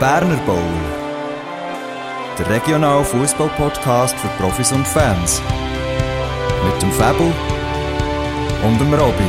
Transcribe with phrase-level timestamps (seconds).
[0.00, 0.62] Berner Bowl.
[2.38, 5.42] Der regionale Fußball-Podcast für Profis und Fans.
[6.64, 7.32] Mit dem Fabel
[8.64, 9.28] und dem Robby.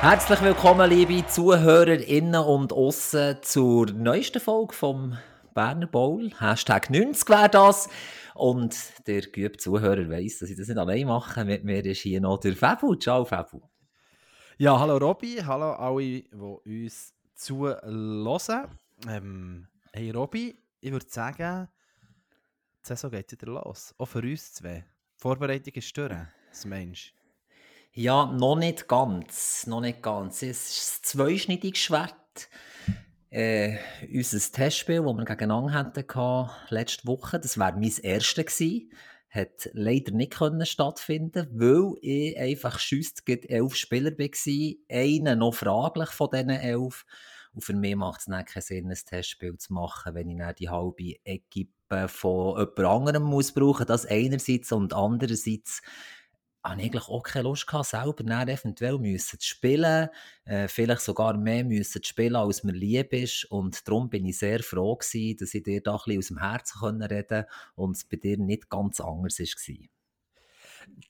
[0.00, 5.16] Herzlich willkommen, liebe ZuhörerInnen und Aussen, zur neuesten Folge vom
[5.54, 6.30] Berner Bowl.
[6.38, 7.88] Hashtag 90 wäre das.
[8.34, 8.76] Und
[9.06, 11.44] der geübte Zuhörer weiss, dass ich das nicht allein mache.
[11.44, 12.96] Mit mir ist hier noch der Fabu.
[12.96, 13.62] Ciao, Fabu.
[14.58, 16.30] Ja, hallo Robby, hallo alle, die
[16.84, 18.78] uns zuhören.
[19.08, 21.68] Ähm, hey Robby, ich würde sagen,
[22.82, 23.94] die Saison geht wieder los.
[23.98, 24.84] Auch für uns zwei.
[25.16, 26.12] Die Vorbereitung ist durch,
[26.50, 27.14] das Mensch.
[27.92, 29.66] Ja, noch nicht ganz.
[29.66, 30.42] Noch nicht ganz.
[30.42, 32.48] Es ist ein zweischneidiges Schwert.
[33.34, 33.78] Äh,
[34.12, 38.92] unser Testspiel, das wir gegeneinander hatten, letzte Woche, das wäre mein erstes gewesen,
[39.28, 46.10] hat leider nicht können stattfinden, weil ich einfach schüsst elf Spieler war, einer noch fraglich
[46.10, 47.04] von diesen elf.
[47.54, 50.68] Und für mich macht es keinen Sinn, ein Testspiel zu machen, wenn ich dann die
[50.68, 53.86] halbe Equipe von jemand anderem muss brauchen.
[53.86, 55.82] Das einerseits und andererseits
[56.64, 60.08] habe ich eigentlich auch keine Lust gehabt, selber dann eventuell müssen zu spielen,
[60.44, 63.44] äh, vielleicht sogar mehr müssen zu spielen, als mir lieb ist.
[63.46, 66.38] Und darum bin ich sehr froh gewesen, dass ich dir da ein bisschen aus dem
[66.38, 69.88] Herzen reden konnte und es bei dir nicht ganz anders war.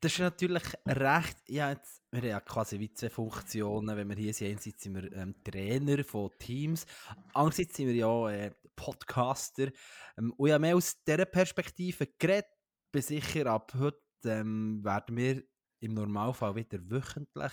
[0.01, 4.17] Das ist natürlich recht, ja, jetzt, wir haben ja quasi wie zwei Funktionen, wenn wir
[4.17, 6.87] hier sind, einerseits sind wir ähm, Trainer von Teams,
[7.33, 9.69] andererseits sind wir ja äh, Podcaster
[10.17, 12.47] ähm, und ja mehr aus dieser Perspektive geredet,
[12.93, 15.43] bin sicher ab heute ähm, werden wir
[15.81, 17.53] im Normalfall wieder wöchentlich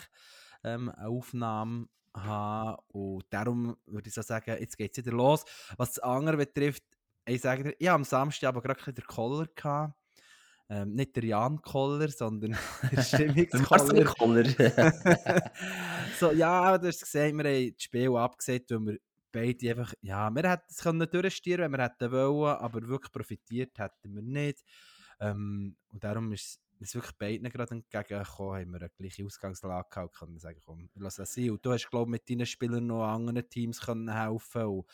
[0.64, 2.78] ähm, eine Aufnahme haben.
[2.90, 5.44] Und darum würde ich so sagen, jetzt geht es wieder los.
[5.78, 6.84] Was das andere betrifft,
[7.26, 9.96] ich sage dir, ich habe am Samstag aber gerade den Koller gehabt.
[10.70, 12.58] Ähm, nicht der Jan Koller, sondern
[12.92, 14.06] der Stimmungskoller.
[14.06, 14.46] Koller.
[16.20, 18.98] so, ja, du hast gesehen, wir haben das Spiel abgesetzt, weil wir
[19.32, 23.78] beide einfach, ja, wir hätten es können durchstieren, wenn wir hätten wollen, aber wirklich profitiert
[23.80, 24.64] hätten wir nicht.
[25.22, 30.16] Ähm, und darum ist es wirklich beiden gerade entgegengekommen, haben wir eine gleiche Ausgangslage gehabt,
[30.18, 31.52] können sagen, komm, lass das sein.
[31.52, 34.86] Und du hast, glaube mit deinen Spielern noch anderen Teams können helfen und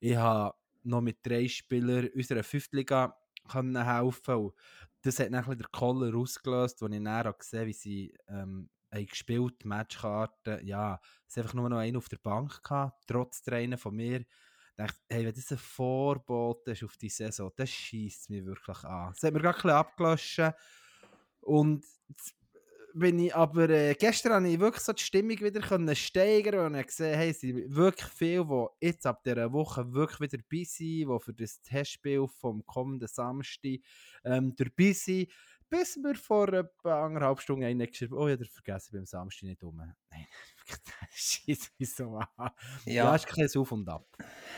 [0.00, 3.16] ich habe noch mit drei Spielern unserer Fünftliga
[3.48, 4.54] können helfen und
[5.02, 9.64] das hat dann der Koller ausgelöst, als ich dann gesehen wie sie ähm, haben gespielt,
[9.64, 14.24] Matchkarten, ja, es einfach nur noch einen auf der Bank gehabt, trotz Trainer von mir
[14.80, 19.12] dachte, hey, wenn das ein Vorbot ist auf die Saison, das schießt mich wirklich an.
[19.12, 20.54] Das hat mir gerade ein bisschen abgelöscht.
[21.40, 21.84] Und
[22.94, 26.86] bin ich aber äh, gestern habe ich wirklich so die Stimmung wieder können steigern und
[26.86, 31.08] gesehen, hey, es sind wirklich viele, die jetzt ab dieser Woche wirklich wieder dabei sind,
[31.08, 33.78] die für das Testspiel vom kommenden Samstag
[34.24, 35.30] ähm, dabei sind.
[35.68, 39.62] Bis wir vor etwa anderthalb Stunden einen geschrieben oh, ich habe vergessen, beim Samstag nicht
[39.62, 39.76] um.
[39.76, 40.26] Nein,
[41.12, 42.50] schießt mich so an.
[42.84, 44.06] Ja, ja ist ein bisschen auf und ab.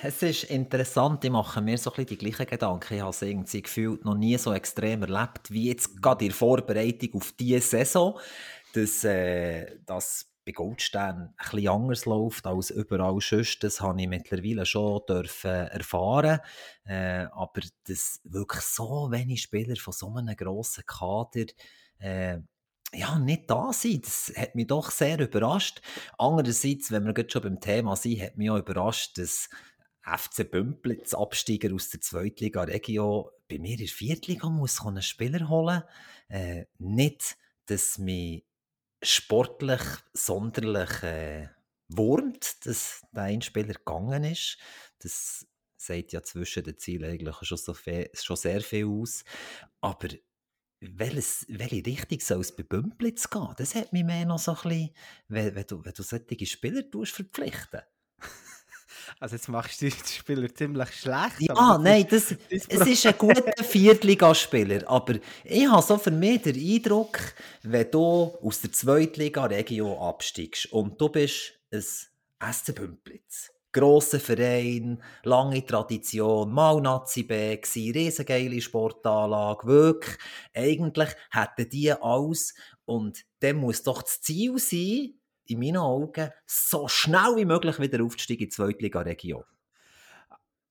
[0.02, 2.94] Es ist interessant, ich mache mir so ein bisschen die gleichen Gedanken.
[2.94, 6.36] Ich habe es irgendwie gefühlt noch nie so extrem erlebt, wie jetzt gerade in der
[6.36, 8.18] Vorbereitung auf diese Saison,
[8.74, 13.62] dass äh, das bei Goldstein ein bisschen anders läuft als überall sonst.
[13.62, 16.40] Das habe ich mittlerweile schon dürfen erfahren.
[16.84, 21.46] Äh, aber dass wirklich so wenige Spieler von so einem grossen Kader
[21.98, 22.38] äh,
[22.94, 24.00] ja, nicht da sein.
[24.02, 25.80] Das hat mich doch sehr überrascht.
[26.18, 29.48] Andererseits, wenn wir gerade schon beim Thema sind, hat mich auch überrascht, dass
[30.02, 35.48] FC Bümplitz, Absteiger aus der Zweitliga Regio, bei mir in der Viertliga muss einen Spieler
[35.48, 35.82] holen.
[36.28, 37.36] Äh, nicht,
[37.66, 38.44] dass mich
[39.02, 39.82] sportlich
[40.12, 41.48] sonderlich äh,
[41.88, 44.58] wurmt, dass der ein Spieler gegangen ist.
[44.98, 49.24] Das sagt ja zwischen den Zielen eigentlich schon, so viel, schon sehr viel aus.
[49.80, 50.08] Aber
[50.82, 53.54] welches, welche Richtung soll es bei Bümplitz gehen?
[53.56, 54.90] Das hat mich mehr noch so ein bisschen,
[55.28, 57.80] wenn, wenn, du, wenn du solche Spieler tust, verpflichten.
[59.18, 61.40] Also jetzt machst du die Spieler ziemlich schlecht.
[61.40, 66.56] Ja, nein, das, es ist ein guter Viertligaspieler, aber ich habe so für mich den
[66.56, 67.18] Eindruck,
[67.62, 75.64] wenn du aus der Zweitliga-Region absteigst und du bist ein SC Bümplitz, grosser Verein, lange
[75.64, 80.16] Tradition, mal Nazi B riesengeile Sportanlage, wirklich.
[80.54, 82.54] Eigentlich hätten die alles
[82.84, 85.14] und dann muss doch das Ziel sein,
[85.46, 89.44] in meinen Augen, so schnell wie möglich wieder aufzusteigen in die Zweitliga-Region.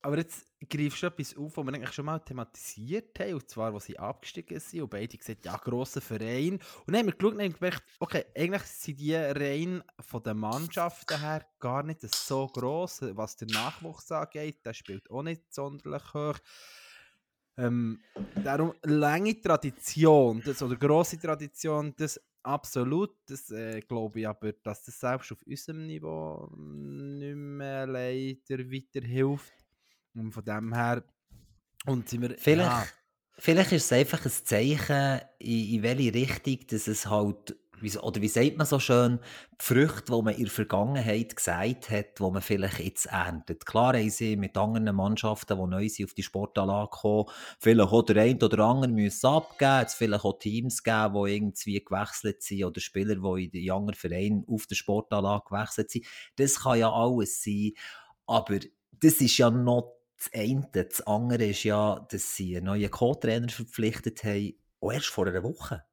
[0.04, 3.72] Aber jetzt greifst du etwas auf, was wir eigentlich schon mal thematisiert haben, und zwar,
[3.72, 6.54] als sie abgestiegen sind und beide gesagt, ja, grosser Verein.
[6.54, 10.38] Und dann haben wir geschaut und haben gemerkt, okay, eigentlich sind die rein von den
[10.38, 16.14] Mannschaften her gar nicht so gross, was der Nachwuchs angeht, der spielt auch nicht sonderlich
[16.14, 16.38] hoch.
[17.56, 18.02] Ähm,
[18.42, 23.14] darum lange Tradition, das, oder grosse Tradition, das absolut.
[23.26, 29.61] Das äh, glaube ich aber, dass das selbst auf unserem Niveau nicht mehr leider weiterhilft.
[30.14, 31.04] Und von dem her.
[31.86, 32.36] Und sind wir.
[32.36, 32.86] Vielleicht, ja,
[33.38, 37.56] vielleicht ist es einfach ein Zeichen, in, in welche Richtung dass es halt,
[38.00, 39.18] oder wie sagt man so schön,
[39.60, 43.66] die Früchte, die man in der Vergangenheit gesagt hat, die man vielleicht jetzt erntet.
[43.66, 47.24] Klar haben sie mit anderen Mannschaften, die neu sind, auf die Sportanlage gekommen,
[47.58, 51.84] vielleicht auch der eine oder andere müssen abgeben, jetzt vielleicht auch Teams geben, die irgendwie
[51.84, 56.06] gewechselt sind oder Spieler, die in den jungen Vereinen auf der Sportanlage gewechselt sind.
[56.36, 57.72] Das kann ja alles sein,
[58.26, 58.60] aber
[58.92, 60.68] das ist ja noch das eine.
[60.72, 65.42] Das andere ist ja, dass sie einen neuen Co-Trainer verpflichtet haben, auch erst vor einer
[65.42, 65.84] Woche.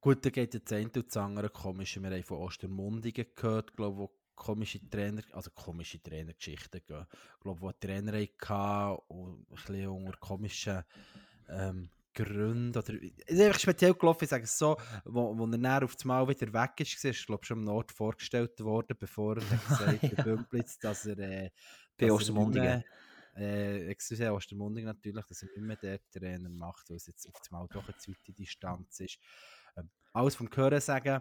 [0.00, 2.02] Gut, da geht jetzt ein und das andere komische.
[2.02, 7.06] Wir haben von Ostermundigen gehört, glaube wo komische Trainer, also komische Trainergeschichten gehen.
[7.10, 10.84] Ich glaube, wo Trainer hatten und ein bisschen unter komischen
[11.48, 12.76] ähm, Gründen.
[12.76, 12.94] Oder,
[13.26, 16.04] es ist einfach speziell gelaufen, ich sage es so, wo, wo er dann auf das
[16.04, 20.24] Mal wieder weg ist, ist glaube schon am Nord vorgestellt worden, bevor er gesagt hat,
[20.24, 21.50] Bümplitz, dass er äh,
[21.98, 22.84] Bei er Ostermundigen.
[23.36, 27.34] Äh, excuse, Ostermundigen natürlich, dass er nicht mehr der Trainer macht, weil es jetzt auf
[27.38, 29.18] das Mal doch eine zweite Distanz ist.
[29.76, 31.20] Ähm, alles vom Hören sagen.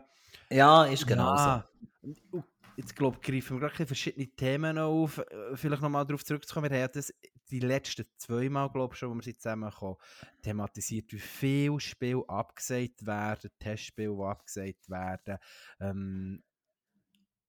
[0.50, 1.44] Ja, ist genau so.
[1.44, 1.68] Ja,
[2.02, 2.44] und
[2.78, 5.18] Jetzt glaube ich, greifen wir gerade verschiedene Themen auf.
[5.18, 6.70] Äh, Vielleicht nochmal darauf zurückzukommen.
[6.70, 7.12] Wir haben das
[7.50, 9.98] die letzten zwei Mal, glaube ich, schon, wo wir zusammengekommen,
[10.44, 15.40] thematisiert, wie viele Spiele abgesagt werden, Testspiele, die abgesagt werden.
[15.80, 16.44] Ähm,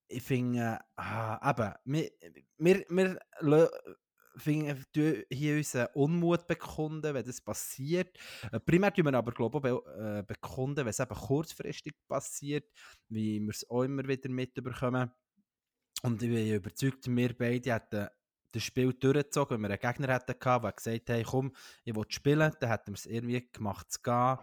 [0.08, 2.10] ich finde, ah, eben, wir,
[2.58, 2.84] wir,
[3.40, 3.70] wir
[4.38, 8.16] finden, tun hier unseren Unmut bekunden, wenn das passiert.
[8.52, 12.64] Äh, Primär tun wir aber, glaube ich, be äh, bekunden, wenn es eben kurzfristig passiert,
[13.08, 15.10] wie wir es auch immer wieder mitbekommen.
[16.02, 18.08] Und ich bin überzeugt, wir beide hätten
[18.52, 21.52] das Spiel durchgezogen, wenn wir einen Gegner hätten gehabt, der gesagt hat, komm,
[21.84, 24.38] ich will spielen, dann hätten wir es irgendwie gemacht zu gehen.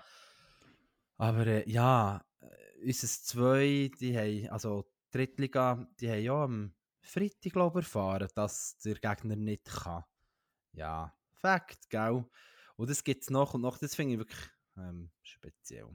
[1.18, 4.86] Aber äh, ja, äh, unser zwei, die haben, also
[5.16, 10.04] Drittliga, die haben ja am Freitag, glaube ich, erfahren, dass der Gegner nicht kann.
[10.74, 11.14] Ja,
[11.46, 12.26] Fakt, gell?
[12.76, 15.88] Und das gibt es noch und noch, das finde ich wirklich ähm, speziell.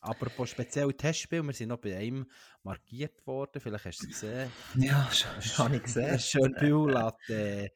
[0.00, 2.26] Apropos spezielle Testspiel, wir sind noch bei einem
[2.62, 4.50] markiert worden, vielleicht hast du es gesehen.
[4.74, 6.18] Ja, schon, habe ich gesehen.
[6.18, 7.70] Schön Bill lässt, äh,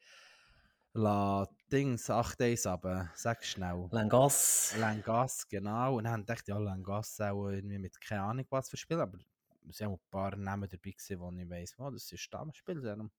[0.93, 3.87] lässt Dings 8-1 aber sag schnell.
[3.91, 4.75] Langas.
[4.77, 5.97] Langas, genau.
[5.97, 9.19] Und dann haben gedacht, ja, Langas auch irgendwie mit keine Ahnung was für Spiel, aber
[9.69, 12.97] es auch ein paar Namen dabei gewesen, wo ich weiss, oh, das ist Stammspiel, das
[12.97, 13.11] ist ein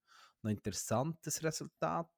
[0.50, 2.08] interessantes Resultat.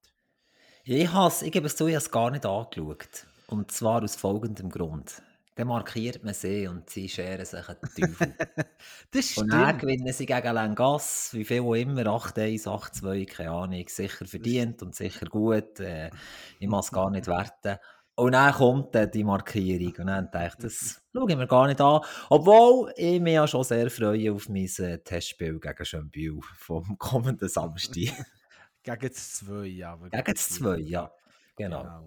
[0.84, 3.26] Ich, has, ich gebe es zu, ich habe es gar nicht angeschaut.
[3.46, 5.22] Und zwar aus folgendem Grund.
[5.56, 8.34] Dann markiert man sie und sie scheren sich den Teufel.
[9.10, 9.80] Das Und dann stimmt.
[9.80, 14.94] gewinnen sie gegen Langas, wie viel auch immer, 8-1, 8-2, keine Ahnung, sicher verdient und
[14.94, 15.80] sicher gut.
[15.80, 16.10] Äh,
[16.58, 17.78] ich muss es gar nicht werten.
[18.16, 21.66] Und dann kommt dann die Markierung und dann denke ich, das schaue ich mir gar
[21.66, 22.00] nicht an.
[22.30, 27.48] Obwohl ich mich ja schon sehr freue auf mein äh, Testspiel gegen Schönbühl vom kommenden
[27.48, 27.94] Samstag.
[28.84, 30.10] Gegen das 2, aber.
[30.10, 31.10] gegen das 2, ja.
[31.56, 32.02] Genau.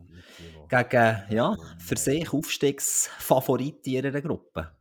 [0.55, 4.71] wo- Gegen, ja, wo- für sich Aufstiegsfavorit in ihrer Gruppe.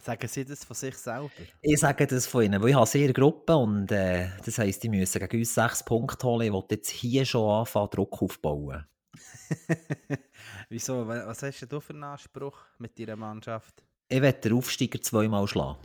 [0.00, 1.30] Sagen Sie das von sich selber?
[1.62, 4.82] Ich sage das von ihnen, weil ich habe sie in Gruppe und äh, das heisst,
[4.82, 6.46] die müssen gegen uns sechs Punkte holen.
[6.46, 8.86] Ich will jetzt hier schon anfangen, Druck aufbauen.
[10.68, 11.06] Wieso?
[11.06, 13.82] Wa- Was hast du für einen Anspruch mit deiner Mannschaft?
[14.08, 15.78] Ich werde den Aufsteiger zweimal schlagen.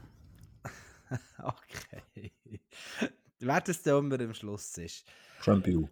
[1.37, 2.31] Okay.
[3.39, 5.05] Wer das dann immer am Schluss ist.
[5.41, 5.87] Schönbühl.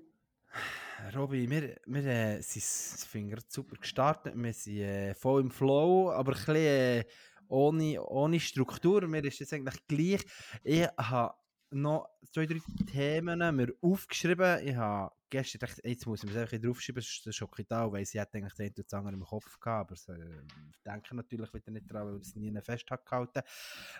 [1.15, 4.33] Robby, wir, wir äh, sind, ich finde gerade super gestartet.
[4.35, 7.05] Wir sind äh, voll im Flow, aber ein bisschen äh,
[7.49, 9.05] ohne, ohne Struktur.
[9.07, 10.21] Mir ist das eigentlich gleich.
[10.63, 11.33] Ich habe
[11.71, 12.59] noch zwei, drei
[12.91, 14.65] Themen mir aufgeschrieben.
[14.65, 17.49] Ich habe gestern gedacht, jetzt muss ich mir das einfach draufschreiben, sonst ist das schon
[17.67, 20.43] da, weil sie hat eigentlich den oder anderen im Kopf gehabt, aber sie äh,
[20.85, 23.41] denken natürlich wieder nicht dran, weil es nie fest gehalten.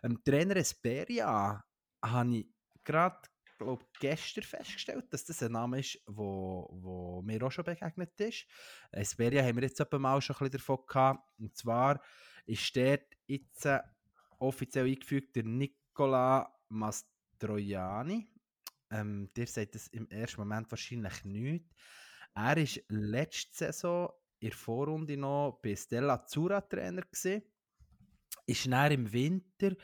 [0.03, 1.63] Ähm, Trainer Esperia
[2.03, 2.47] habe ich
[2.83, 3.21] gerade
[3.57, 8.45] glaube gestern festgestellt, dass das ein Name ist, wo, wo mir auch schon begegnet ist.
[8.91, 11.23] Esperia haben wir jetzt etwa mal schon ein bisschen davon gehabt.
[11.37, 12.01] Und zwar
[12.45, 13.79] ist dort jetzt äh,
[14.39, 16.51] offiziell eingefügt der Nicola
[17.41, 18.27] Mastroianni.
[18.91, 21.65] Ähm, dir sagt das im ersten Moment wahrscheinlich nicht.
[22.35, 27.43] Er war letzte Saison in der Vorrunde noch bei Stella Azzurra Trainer gewesen.
[28.45, 29.75] Ist dann im Winter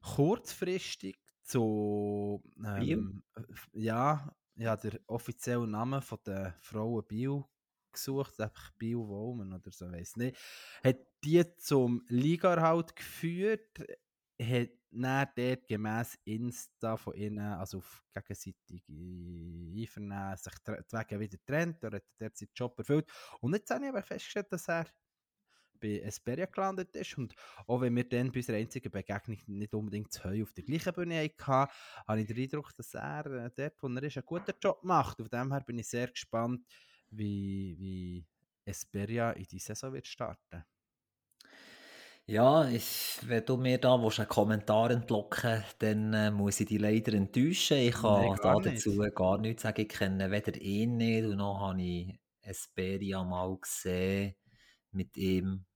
[0.00, 3.22] kurzfristig zu ähm,
[3.72, 7.50] ja, ja, der offizielle Name von der Frauen Bio
[7.92, 10.36] gesucht, einfach Bio Woman oder so, weiß nicht.
[10.82, 13.78] Hat die zum Ligaerhalt geführt,
[14.40, 14.70] hat
[15.02, 21.82] dann dort gemäss Insta von ihnen, also auf gegenseitige Einvernehmen, sich die Wege wieder getrennt,
[21.82, 23.10] er hat derzeit den Job erfüllt.
[23.40, 24.86] Und jetzt habe ich aber festgestellt, dass er
[25.80, 27.18] bei Esperia gelandet ist.
[27.18, 27.34] Und
[27.66, 30.92] auch wenn wir dann bei unserer einzigen Begegnung nicht unbedingt zu Heu auf der gleichen
[30.94, 31.72] Bühne hatten,
[32.06, 35.20] habe ich den Eindruck, dass er äh, dort, wo er ist, einen guten Job macht.
[35.20, 36.64] Auf dem her bin ich sehr gespannt,
[37.10, 38.26] wie, wie
[38.64, 40.64] Esperia in die Saison wird starten.
[42.26, 46.80] Ja, ich, wenn du mir da willst, einen Kommentar entlocken dann äh, muss ich dich
[46.80, 47.76] leider enttäuschen.
[47.76, 48.86] Ich kann Nein, da gar nicht.
[48.86, 49.82] dazu gar nichts sagen.
[49.82, 54.34] Ich kenne weder ihn nicht und noch habe ich Esperia mal gesehen
[54.92, 55.66] mit ihm.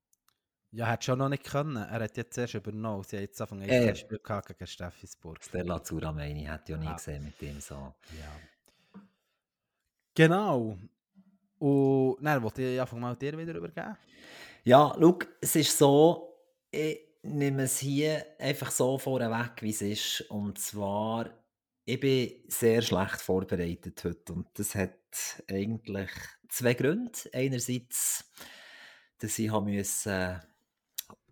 [0.71, 1.76] Ja, hat schon noch nicht können.
[1.76, 3.02] Er hat jetzt erst übernommen.
[3.02, 3.95] Sie haben jetzt Anfang ein Äh.
[3.95, 5.43] Spiel gehabt gegen Steffisburg.
[5.43, 6.95] Stella Zura meine ich, hätte ich ja nie Ah.
[6.95, 7.75] gesehen mit ihm so.
[7.75, 9.02] Ja.
[10.14, 10.78] Genau.
[11.59, 13.97] Und dann wollte ich einfach mal dir wieder übergeben.
[14.64, 16.38] Ja, schau, es ist so,
[16.70, 20.20] ich nehme es hier einfach so vorweg, wie es ist.
[20.30, 21.30] Und zwar,
[21.84, 24.32] ich bin sehr schlecht vorbereitet heute.
[24.32, 24.98] Und das hat
[25.48, 26.10] eigentlich
[26.48, 27.18] zwei Gründe.
[27.32, 28.30] Einerseits,
[29.18, 30.40] dass ich müssen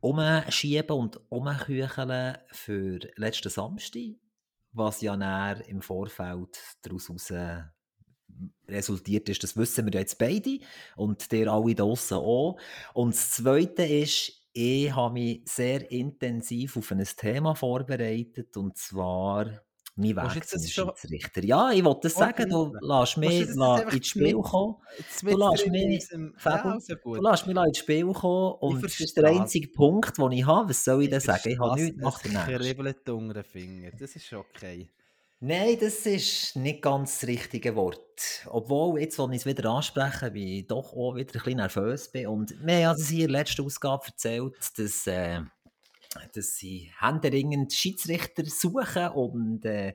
[0.00, 4.16] umschieben und umkücheln für letzten Samstag,
[4.72, 7.32] was ja näher im Vorfeld daraus heraus
[8.68, 9.42] resultiert ist.
[9.42, 10.58] Das wissen wir jetzt beide
[10.96, 12.58] und der alle draussen auch.
[12.92, 19.46] Und das Zweite ist, ich habe mich sehr intensiv auf ein Thema vorbereitet und zwar
[19.98, 21.42] mein Weg zum Schiedsrichter.
[21.44, 24.76] Ja, ich wollte das sagen, du lässt mich das la- einfach ins Spiel kommen.
[25.22, 26.08] Du lässt mich-
[27.04, 30.68] Du lässt ins Spiel kommen und das ist der einzige Punkt, den ich habe.
[30.70, 31.48] Was soll ich denn sagen?
[31.50, 32.46] Ich habe nichts nach Es nächsten.
[32.56, 33.92] kribbelt unter den Fingern.
[33.98, 34.88] Das ist okay.
[35.40, 38.46] Nein, das ist nicht ganz das richtige Wort.
[38.46, 42.10] Obwohl, jetzt, wo ich es wieder anspreche, bin ich doch auch wieder ein bisschen nervös
[42.10, 42.28] bin.
[42.28, 45.42] Und wir haben es hier in der letzten Ausgabe erzählt, dass, äh,
[46.34, 49.92] dass sie händeringend Schiedsrichter suchen und äh,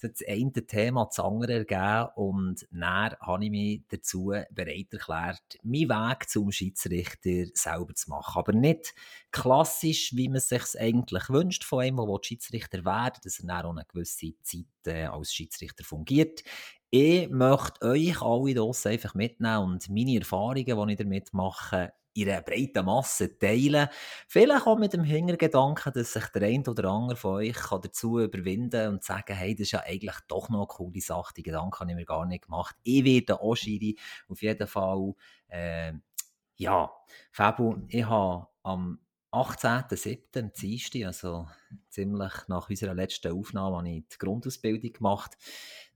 [0.00, 2.08] das eine Thema das andere ergeben.
[2.16, 8.38] Und dann habe ich mich dazu bereit erklärt, meinen Weg zum Schiedsrichter selber zu machen.
[8.38, 8.94] Aber nicht
[9.30, 13.66] klassisch, wie man es sich eigentlich wünscht von einem, der Schiedsrichter werden dass er dann
[13.66, 16.42] auch eine gewisse Zeit äh, als Schiedsrichter fungiert.
[16.90, 22.30] Ich möchte euch alle draussen einfach mitnehmen und meine Erfahrungen, die ich damit mache, in
[22.30, 23.88] einer breiten Masse teilen.
[24.26, 28.70] Vielleicht auch mit dem Hintergedanken, dass sich der eine oder andere von euch dazu überwinden
[28.70, 31.80] kann und sagen, hey, das ist ja eigentlich doch noch eine coole Sache, die Gedanken
[31.80, 32.76] habe ich mir gar nicht gemacht.
[32.82, 33.96] Ich werde auch Schiri
[34.28, 35.14] auf jeden Fall,
[35.48, 35.92] äh,
[36.56, 36.90] ja,
[37.30, 38.98] Fabu, ich habe am
[39.30, 40.38] 18.07.
[40.38, 41.48] am Dienstag, also
[41.90, 45.36] ziemlich nach unserer letzten Aufnahme, habe ich die Grundausbildung gemacht.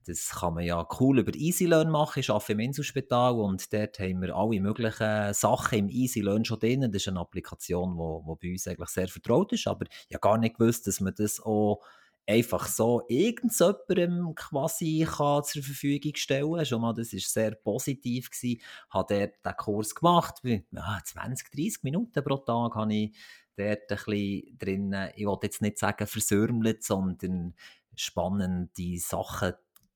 [0.05, 2.19] Das kann man ja cool über EasyLearn machen.
[2.19, 6.81] Ich arbeite im Inselspital und dort haben wir alle möglichen Sachen im EasyLearn schon drin.
[6.91, 10.15] Das ist eine Applikation, die wo, wo bei uns eigentlich sehr vertraut ist, aber ich
[10.15, 11.81] habe gar nicht gewusst, dass man das auch
[12.25, 18.29] einfach so irgendjemandem quasi kann zur Verfügung stellen Schon mal, das war sehr positiv.
[18.41, 20.41] Ich habe dort den Kurs gemacht.
[20.43, 23.15] Ja, 20, 30 Minuten pro Tag habe ich
[23.55, 27.53] dort ein bisschen drin, ich wollte jetzt nicht sagen versürmelt, sondern
[27.95, 29.53] spannende Sachen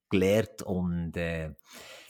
[0.10, 1.52] gelernt und äh,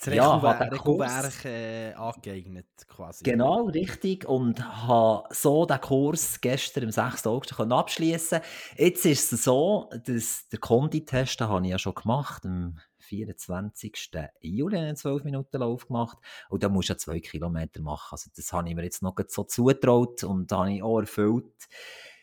[0.04, 3.24] Das ja, hat den Kurs- äh, angeeignet quasi.
[3.24, 4.26] Genau, richtig.
[4.28, 7.28] Und habe so den Kurs gestern am 6.
[7.28, 8.42] August abschließen.
[8.76, 14.12] Jetzt ist es so, dass der Konditest, den habe ich ja schon gemacht, am 24.
[14.42, 16.18] Juli einen 12 Minuten Lauf gemacht.
[16.50, 18.10] Und da musst du ja zwei Kilometer machen.
[18.12, 21.46] Also das habe ich mir jetzt noch so zugetraut und habe ich auch erfüllt.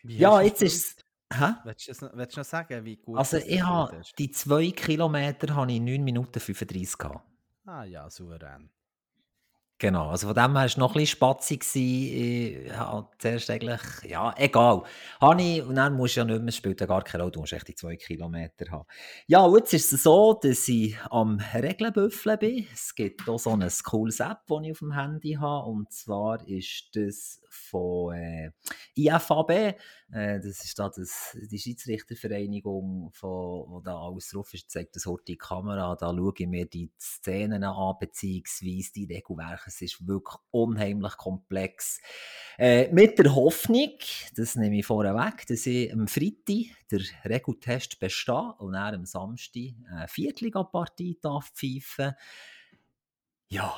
[0.03, 1.04] Wie Ja, jetzt ist es...
[1.39, 1.55] Hä?
[1.65, 5.71] Willst du, willst du noch sagen, wie gut Also ich habe die zwei Kilometer habe
[5.71, 7.27] ich in 9 Minuten 35 gehabt.
[7.67, 8.71] Ah ja, souverän.
[9.79, 11.65] Genau, also von dem her war es noch ein bisschen spatzig.
[11.75, 14.85] Ich habe zuerst eigentlich, ja, egal.
[15.21, 17.41] Habe und dann musst du ja nicht mehr, es spielt ja gar keine Rolle, du
[17.41, 18.87] musst echt die zwei Kilometer haben.
[19.27, 22.67] Ja, und jetzt ist es so, dass ich am Regelbüffeln bin.
[22.73, 26.47] Es gibt auch so ein cooles App, das ich auf dem Handy habe, und zwar
[26.47, 28.53] ist das von äh,
[28.97, 29.51] IFAB.
[29.51, 29.75] Äh,
[30.11, 35.25] das ist da das, die Schiedsrichtervereinigung, von, wo da alles drauf ist, zeigt das heute
[35.29, 39.64] die Kamera, da schaue ich mir die Szenen an, beziehungsweise die Regelwerke.
[39.67, 42.01] Es ist wirklich unheimlich komplex.
[42.59, 43.99] Äh, mit der Hoffnung,
[44.37, 49.75] das nehme ich vorweg, dass ich am Freitag den Regeltest bestehe und dann am Samstag
[49.91, 52.15] eine Viertligapartie darf pfeifen.
[53.49, 53.75] Ja,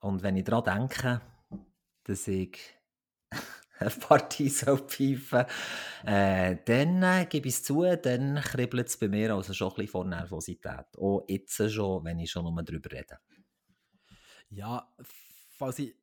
[0.00, 1.20] und wenn ich daran denke,
[2.04, 2.58] dass ich
[3.78, 5.44] eine Partie soll pfeifen
[6.04, 9.74] äh, dann äh, gebe ich es zu, dann kribbelt es bei mir also schon ein
[9.74, 10.98] bisschen vor Nervosität.
[10.98, 13.18] Auch jetzt schon, wenn ich schon nur darüber rede.
[14.54, 14.94] Ja,
[15.58, 15.94] falls ich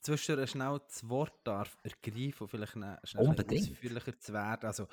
[0.00, 3.70] zwischendurch schnell das Wort darf ergreifen und vielleicht schnell Unbedingt.
[3.70, 4.66] ausführlicher zu werden.
[4.66, 4.88] Also,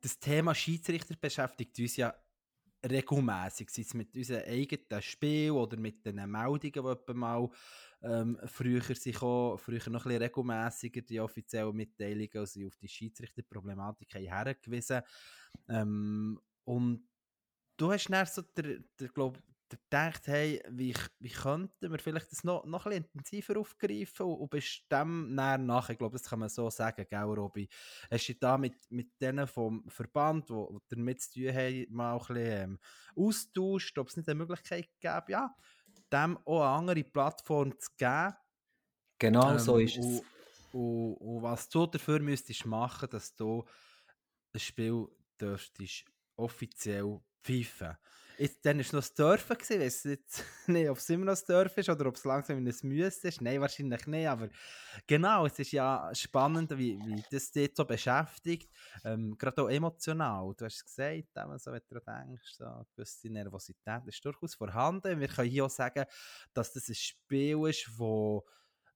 [0.00, 2.14] das Thema Schiedsrichter beschäftigt uns ja
[2.88, 7.48] regelmäßig, sei es mit unserem eigenen Spiel oder mit den Meldungen, die mal
[8.02, 12.88] ähm, früher, sich auch, früher noch ein bisschen regelmäßiger die offiziellen Mitteilungen also auf die
[12.88, 15.02] Schiedsrichterproblematik hergewiesen.
[15.68, 17.08] Ähm, und
[17.76, 19.38] du hast dann so der, der, glaub,
[19.76, 24.36] gedacht, hey, wie, wie könnten wir vielleicht das noch, noch ein bisschen intensiver aufgreifen und,
[24.36, 27.68] und bist dem nach, ich glaube, das kann man so sagen, gell, Robby,
[28.10, 32.18] hast du da mit, mit denen vom Verband, die damit zu tun haben, mal ein
[32.18, 32.78] bisschen ähm,
[33.16, 35.54] austauscht, ob es nicht eine Möglichkeit gäbe, ja,
[36.12, 38.34] dem auch eine andere Plattform zu geben.
[39.18, 40.22] Genau, ähm, so ist es.
[40.72, 43.64] Und, und, was du dafür müsstest machen, dass du
[44.52, 45.08] ein Spiel
[45.40, 46.04] dürftest
[46.36, 47.96] offiziell pfeifen.
[48.38, 51.44] Jetzt, dann war noch das Dörfen, ich weiß jetzt nicht, ob es immer noch das
[51.44, 53.40] Dörfen ist oder ob es langsam in ein Müsse ist.
[53.40, 54.48] Nein, wahrscheinlich nicht, aber
[55.08, 58.70] genau, es ist ja spannend, wie, wie das dich so beschäftigt,
[59.04, 60.54] ähm, gerade auch emotional.
[60.56, 65.18] Du hast es gesagt, so, wenn du denkst, so gewisse Nervosität ist durchaus vorhanden.
[65.18, 66.04] Wir können hier auch sagen,
[66.54, 68.46] dass das ein Spiel ist, wo,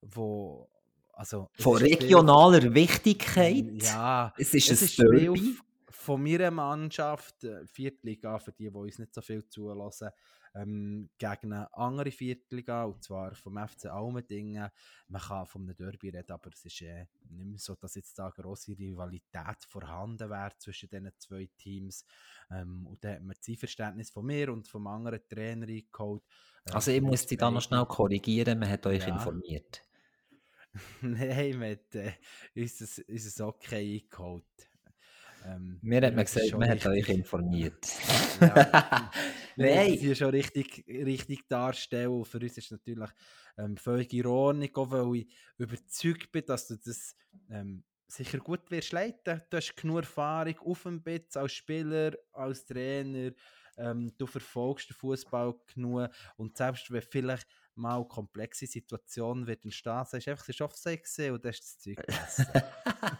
[0.02, 0.70] wo
[1.14, 3.82] also, von regionaler Wichtigkeit.
[3.82, 5.56] Ja, es ist es ein Spiel
[6.02, 10.10] von meiner Mannschaft, äh, Viertliga, für die, die uns nicht so viel zulassen,
[10.54, 14.68] ähm, gegen eine andere Viertliga, und zwar vom FC Almendingen.
[15.08, 18.18] Man kann von einem Derby reden, aber es ist äh, nicht mehr so, dass jetzt
[18.18, 22.04] da eine grosse Rivalität vorhanden wäre zwischen diesen zwei Teams.
[22.50, 26.24] Ähm, und da hat man das Einverständnis von mir und vom anderen Trainer eingeholt.
[26.66, 29.14] Äh, also ich muss dich da noch schnell korrigieren, man hat euch ja.
[29.14, 29.82] informiert.
[31.00, 32.12] Nein, man hat äh,
[32.56, 34.71] unser, unser Okay eingeholt.
[35.44, 37.86] Ähm, Mir hat man gesagt, man hat euch informiert.
[38.40, 39.10] ja,
[39.56, 39.92] Nein.
[39.92, 42.24] hier schon richtig, richtig darstellen.
[42.24, 43.10] Für uns ist es natürlich
[43.58, 47.16] ähm, völlig ironisch, weil ich überzeugt bin, dass du das
[47.50, 49.42] ähm, sicher gut wirst leiten.
[49.50, 53.32] Du hast genug Erfahrung auf dem Bett als Spieler, als Trainer.
[53.78, 60.04] Ähm, du verfolgst den Fußball genug und selbst wenn vielleicht mal komplexe Situationen wird entstehen,
[60.04, 62.06] sagst du einfach, es ist Offside gesehen und das ist das Zeug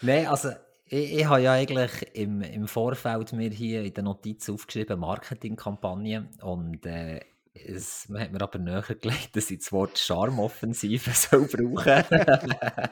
[0.00, 0.52] Nein, also
[0.88, 6.28] ich, ich habe ja eigentlich im, im Vorfeld mir hier in den Notizen aufgeschrieben, Marketingkampagne
[6.42, 7.20] und äh,
[7.66, 12.04] es, man hat mir aber näher gelegt, dass ich das Wort Charmoffensive soll brauchen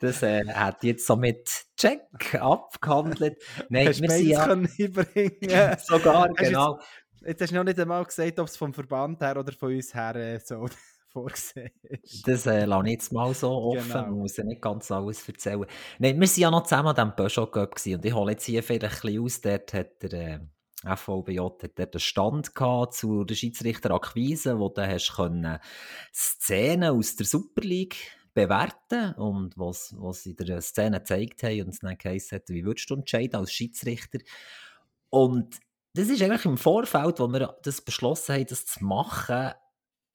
[0.00, 3.36] Das äh, hat jetzt so mit Check abgehandelt.
[3.68, 6.78] Nein, hast wir sind ja, Sogar, genau.
[6.78, 9.74] Jetzt, jetzt, hast du noch nicht einmal gesagt, ob es vom Verband her oder von
[9.74, 10.66] uns her äh, so
[11.10, 12.26] vorgesehen ist.
[12.26, 14.02] Das äh, lasse ich jetzt mal so offen, genau.
[14.02, 15.66] man muss ja nicht ganz alles erzählen.
[15.98, 18.62] Nein, wir waren ja noch zusammen an diesem Peugeot Cup und ich hole jetzt hier
[18.62, 20.40] vielleicht ein bisschen aus, dort hat der äh,
[20.84, 25.58] FVBJ hat dort einen Stand gehabt zu der Schiedsrichter-Akquise, wo du hast können
[26.12, 27.96] Szenen aus der Super League
[28.32, 32.64] bewerten und was, was in der Szene gezeigt haben und es dann geheißen hat, wie
[32.64, 34.20] würdest du entscheiden als Schiedsrichter?
[35.10, 35.58] Und
[35.94, 39.52] das ist eigentlich im Vorfeld, wo wir das beschlossen haben, das zu machen,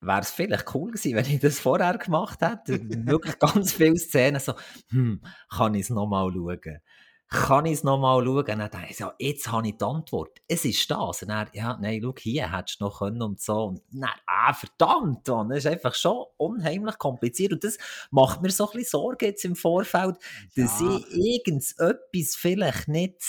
[0.05, 2.79] wäre es vielleicht cool gewesen, wenn ich das vorher gemacht hätte.
[3.05, 4.53] Wirklich ganz viele Szenen so,
[4.89, 6.79] hm, kann ich es nochmal schauen?
[7.27, 8.37] Kann ich es nochmal schauen?
[8.37, 10.41] Und dann dachte ich, ja, jetzt habe ich die Antwort.
[10.47, 11.23] Es ist das.
[11.23, 13.63] Und dann, ja, nein, schau, hier hättest du noch können und so.
[13.65, 17.53] Und dann, ah, verdammt, man, das ist einfach schon unheimlich kompliziert.
[17.53, 17.77] Und das
[18.11, 20.17] macht mir so ein bisschen Sorge jetzt im Vorfeld,
[20.55, 20.97] dass ja.
[20.97, 23.21] ich irgendetwas vielleicht nicht,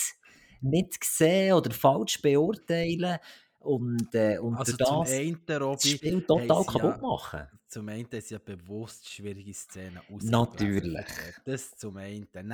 [0.61, 3.19] nicht sehe oder falsch beurteile
[3.67, 7.47] und, äh, und also das, zum einen, Robby, Spiel total kaputt ja, machen.
[7.67, 11.05] Zum einen ist ja bewusst schwierige Szenen Natürlich.
[11.43, 12.27] Das zum einen.
[12.31, 12.53] Dann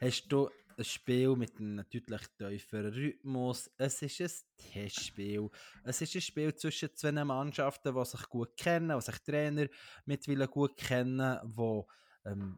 [0.00, 3.70] hast du ein Spiel mit einem deutlich tieferen Rhythmus.
[3.76, 5.50] Es ist ein Testspiel.
[5.82, 9.66] Es ist ein Spiel zwischen zwei Mannschaften, die sich gut kennen, die sich Trainer
[10.04, 11.88] mittlerweile gut kennen, wo
[12.24, 12.56] ähm,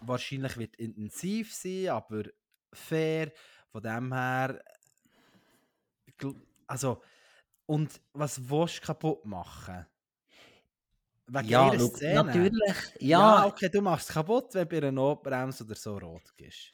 [0.00, 2.22] wahrscheinlich wird intensiv sein, aber
[2.72, 3.32] fair.
[3.72, 4.62] Von dem her
[6.66, 7.02] also,
[7.66, 9.86] und was willst du kaputt machen?
[11.26, 12.76] Wegen ja, look, natürlich.
[13.00, 13.18] Ja.
[13.40, 16.72] ja, okay, du machst es kaputt, wenn du bei einer Notbremse oder so rot gehst.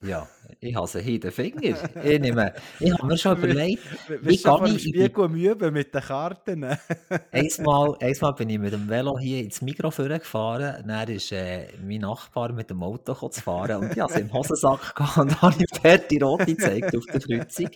[0.00, 0.28] Ja,
[0.60, 1.60] ich habe sie in den Finger.
[2.04, 3.82] Ich, nehme, ich habe mir schon überlegt,
[4.22, 4.82] wie kann ich...
[4.82, 6.64] Spiegel üben mit den Karten.
[7.32, 12.02] einmal, einmal bin ich mit dem Velo hier ins Mikro gefahren, dann ist äh, mein
[12.02, 15.56] Nachbar mit dem Auto zu fahren und ich habe es im Hosensack gehabt und habe
[15.56, 17.70] ihm die rote gezeigt auf der Kreuzung.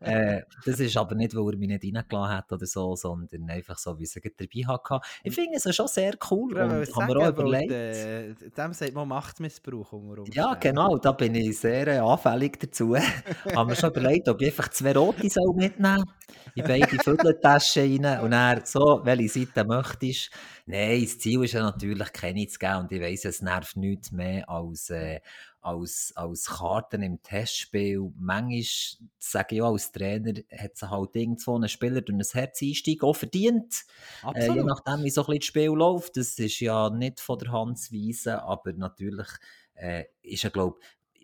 [0.00, 3.78] Äh, das ist aber nicht, weil er mich nicht reingelassen hat oder so, sondern einfach
[3.78, 5.00] so, wie ich es dabei hatte.
[5.22, 7.70] Ich finde es schon sehr cool und habe mir auch überlegt...
[7.70, 9.92] Äh, dem sagt man Machtmissbrauch.
[10.32, 12.96] Ja, genau, da bin ich sehr äh, anfällig dazu.
[13.54, 16.04] haben wir schon überlegt, ob ich einfach zwei rote soll mitnehmen
[16.54, 20.30] in beide Vierteltaschen rein und dann so, welche Seite möchtest.
[20.66, 24.12] Nein, das Ziel ist ja natürlich, keine zu geben und ich weiss, es nervt nichts
[24.12, 25.20] mehr als, äh,
[25.60, 28.10] als, als Karten im Testspiel.
[28.16, 33.02] Manchmal, sage ich auch als Trainer, hat sich halt irgendwo ein Spieler durch ein Herz-Einstieg
[33.02, 33.84] auch verdient.
[34.34, 36.16] Äh, je nachdem, wie so ein bisschen das Spiel läuft.
[36.16, 39.28] Das ist ja nicht von der Hand zu weisen, aber natürlich
[39.74, 40.78] äh, ist ja, glaube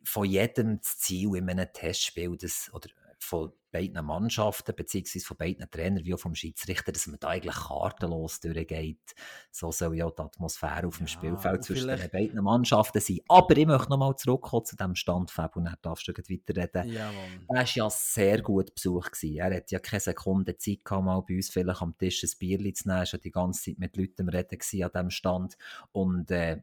[0.06, 2.88] von jedem das Ziel in einem Testspiel, das, oder
[3.18, 7.54] von beiden Mannschaften, beziehungsweise von beiden Trainern wie auch vom Schiedsrichter, dass man da eigentlich
[7.54, 9.14] kartenlos durchgeht.
[9.50, 13.18] So soll ja die Atmosphäre auf dem ja, Spielfeld zwischen den beiden Mannschaften sein.
[13.28, 16.90] Aber ich möchte nochmal zurückkommen zu diesem Stand, Fab, und dann darfst du weiterreden.
[16.90, 17.10] Ja,
[17.48, 19.22] er war ja sehr gut besucht.
[19.24, 22.58] Er hat ja keine Sekunde Zeit gehabt, mal bei uns vielleicht am Tisch ein Bier
[22.74, 23.00] zu nehmen.
[23.00, 25.58] Er war die ganze Zeit mit Leuten reden an diesem Stand.
[25.92, 26.62] Und äh,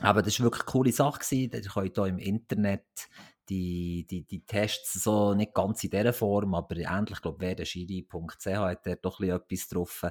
[0.00, 1.34] aber das war wirklich eine coole Sache.
[1.34, 3.08] Ihr könnt hier im Internet
[3.48, 8.46] die, die, die Tests so nicht ganz in dieser Form, aber ähnlich, glaube ich, werdenschiri.ch
[8.46, 10.02] hat er doch etwas drauf.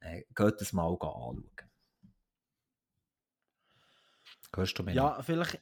[0.00, 1.50] Äh, geht das mal anschauen.
[4.54, 5.22] Hörst du mich Ja, noch?
[5.22, 5.60] vielleicht,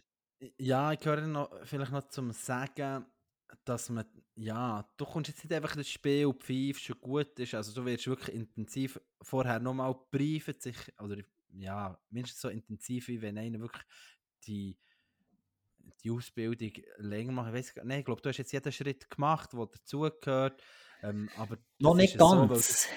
[0.59, 3.07] ja, ich höre noch, vielleicht noch zum Sagen,
[3.65, 7.55] dass man, ja, du kommst jetzt nicht einfach das Spiel und pfeifst schon gut ist,
[7.55, 11.17] also du wirst wirklich intensiv vorher nochmal briefen, sich, oder
[11.55, 13.85] ja, mindestens so intensiv, wie wenn einer wirklich
[14.47, 14.79] die
[16.03, 17.55] die Ausbildung länger machen.
[17.55, 20.63] Ich, weiss, nein, ich glaube, du hast jetzt jeden Schritt gemacht, der dazugehört.
[21.03, 22.85] Ähm, aber Noch nicht ganz.
[22.85, 22.89] So,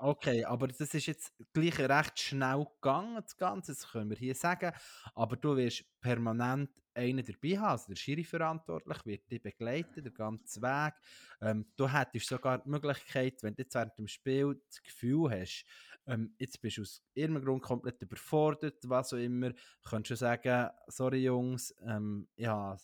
[0.00, 4.34] okay, aber das ist jetzt gleich recht schnell gegangen, das Ganze, das können wir hier
[4.34, 4.72] sagen.
[5.14, 7.72] Aber du wirst permanent einen dabei haben.
[7.72, 10.94] Also der Schiri verantwortlich wird dich begleiten, den ganzen Weg.
[11.40, 15.64] Ähm, du hättest sogar die Möglichkeit, wenn du jetzt während dem Spiel das Gefühl hast,
[16.06, 20.70] ähm, jetzt bist du aus irgendeinem Grund komplett überfordert, was auch immer, könntest du sagen,
[20.88, 22.80] sorry Jungs, ähm, ich habe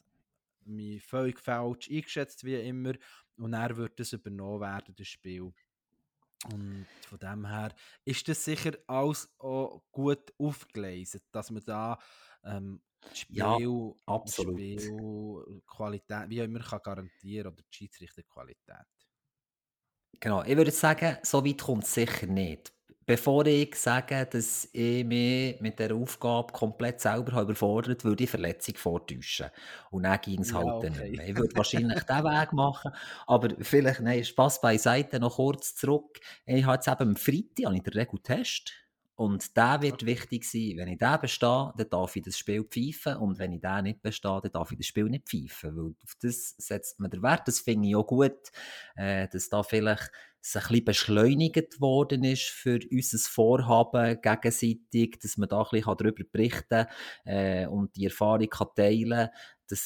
[0.65, 2.95] mich völlig falsch eingeschätzt, wie immer,
[3.37, 5.53] und er wird das übernommen werden, das Spiel.
[6.53, 11.99] Und von dem her ist das sicher alles auch gut aufgelesen, dass man da
[12.45, 12.81] ähm,
[13.15, 13.57] Spiel, ja,
[14.07, 14.59] absolut.
[14.59, 18.87] Spielqualität, wie auch immer kann garantieren oder die Schiedsrichterqualität.
[20.19, 22.73] Genau, ich würde sagen, so weit kommt es sicher nicht
[23.11, 28.77] bevor ich sage, dass ich mich mit der Aufgabe komplett selber überfordert würde ich Verletzung
[28.77, 29.51] vortäuschen.
[29.91, 30.91] Und dann ging es ja, halt okay.
[30.91, 31.29] nicht mehr.
[31.29, 32.93] Ich würde wahrscheinlich diesen Weg machen,
[33.27, 36.21] aber vielleicht, nein, Spass beiseite, noch kurz zurück.
[36.47, 38.75] Ich habe jetzt eben am Freitag habe ich den Regel-Test.
[39.17, 40.75] Und der wird wichtig sein.
[40.77, 43.17] Wenn ich den bestehe, dann darf ich das Spiel pfeifen.
[43.17, 45.77] Und wenn ich den nicht bestehe, dann darf ich das Spiel nicht pfeifen.
[45.77, 47.47] Weil auf das setzt man den Wert.
[47.47, 48.51] Das finde ich auch gut,
[48.95, 50.11] äh, dass da vielleicht
[50.43, 55.97] es ein bisschen beschleunigt worden ist für unser Vorhaben gegenseitig, dass man da ein bisschen
[55.97, 56.87] darüber berichten kann
[57.25, 59.29] äh, und die Erfahrung kann teilen
[59.69, 59.79] kann.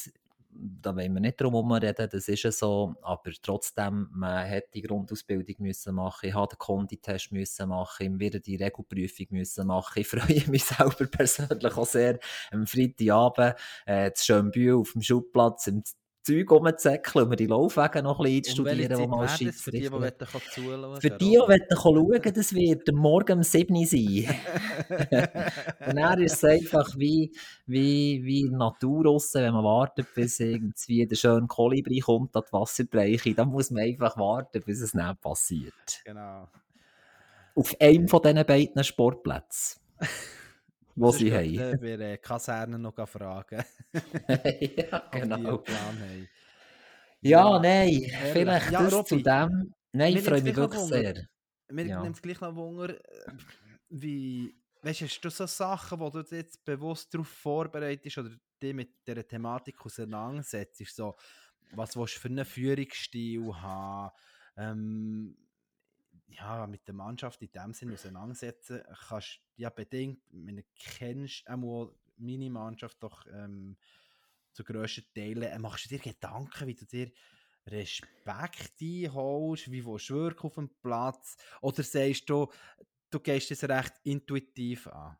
[0.57, 4.83] Da wollen wir nicht drum reden, das ist ja so, aber trotzdem, man hätte die
[4.83, 9.99] Grundausbildung müssen machen, ich habe den Konditest müssen machen, ich werde die Regelprüfung müssen machen.
[9.99, 12.19] Ich freue mich selber persönlich auch sehr
[12.51, 15.83] am Freitagabend äh, zu Schönbühl auf dem Schulplatz im
[16.25, 20.25] Zeug rumzäckeln mir die Laufwege noch ein bisschen einstudieren, die mal Schiedsrichter...
[20.25, 24.35] Für die, die zuschauen Für die, die schauen, das wird morgen um 7 Uhr sein.
[25.87, 27.31] und dann ist es einfach wie,
[27.67, 32.53] wie, wie Natur raus, wenn man wartet, bis irgendwie der schöne Kolibri kommt an die
[32.53, 33.35] Wasserbreiche.
[33.35, 36.01] Dann muss man einfach warten, bis es nicht passiert.
[36.05, 36.47] Genau.
[37.53, 39.79] Auf einem von diesen beiden Sportplätzen
[40.95, 41.55] wo sie haben.
[41.55, 43.63] Dann wir äh, Kasernen noch fragen.
[44.77, 45.63] ja, genau.
[47.21, 49.73] Ja, ja, nein, vielleicht ja, das Robby, zu dem.
[49.91, 51.27] Nein, ich freue mich wirklich sehr.
[51.69, 52.01] Mir ja.
[52.01, 53.31] nimmt es gleich noch Wunder, äh,
[53.89, 58.29] wie, weißt du, hast du so Sachen, wo du jetzt bewusst darauf vorbereitest oder
[58.61, 61.15] dich mit dieser Thematik auseinandersetzt, so,
[61.71, 64.11] was willst du für einen Führungsstil haben,
[64.57, 65.35] ähm,
[66.27, 71.93] ja, mit der Mannschaft in dem Sinne auseinandersetzen kannst ja bedingt, wenn du kennst auch
[72.17, 73.77] meine Mannschaft doch ähm,
[74.53, 77.11] zu grössten Teilen, äh, machst du dir Gedanken, wie du dir
[77.67, 81.35] Respekt einholst, wie du wirken auf dem Platz?
[81.61, 82.47] Oder sagst du,
[83.09, 85.17] du gehst es recht intuitiv an?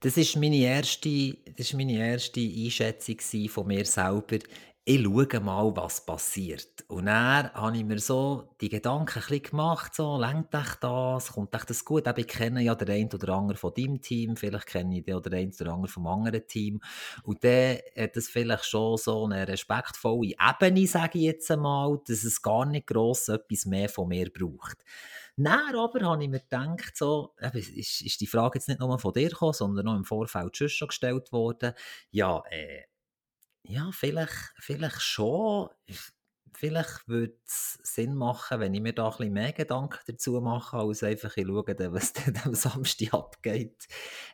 [0.00, 4.38] Das ist meine erste, das ist meine erste Einschätzung von mir selber
[4.88, 6.84] ich schaue mal, was passiert.
[6.86, 11.56] Und dann habe ich mir so die Gedanken ein gemacht, so, lenkt euch das, kommt
[11.56, 12.06] euch das gut?
[12.16, 15.36] ich kenne ja den einen oder anderen von deinem Team, vielleicht kenne ich den oder
[15.36, 16.80] einen oder anderen vom anderen Team.
[17.24, 22.22] Und dann hat das vielleicht schon so eine respektvolle Ebene, sage ich jetzt einmal, dass
[22.22, 24.84] es gar nicht gross etwas mehr von mir braucht.
[25.36, 29.12] Dann aber habe ich mir gedacht, so, ist, ist die Frage jetzt nicht nur von
[29.12, 31.72] dir gekommen, sondern auch im Vorfeld schon gestellt worden,
[32.12, 32.84] ja, äh,
[33.68, 35.68] Ja, vielleicht, vielleicht schon.
[36.54, 40.78] Vielleicht würde es Sinn machen, wenn ich mir da ein bisschen mehr Gedanken dazu mache,
[40.78, 43.86] als einfach ich schaue, was dann am Samstag abgeht.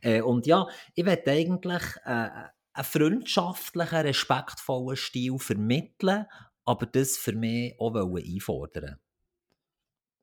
[0.02, 2.28] Äh, und ja, ich möchte eigentlich äh,
[2.74, 6.26] einen freundschaftlichen, respektvollen Stil vermitteln,
[6.64, 9.00] aber das für mich auch einfordern.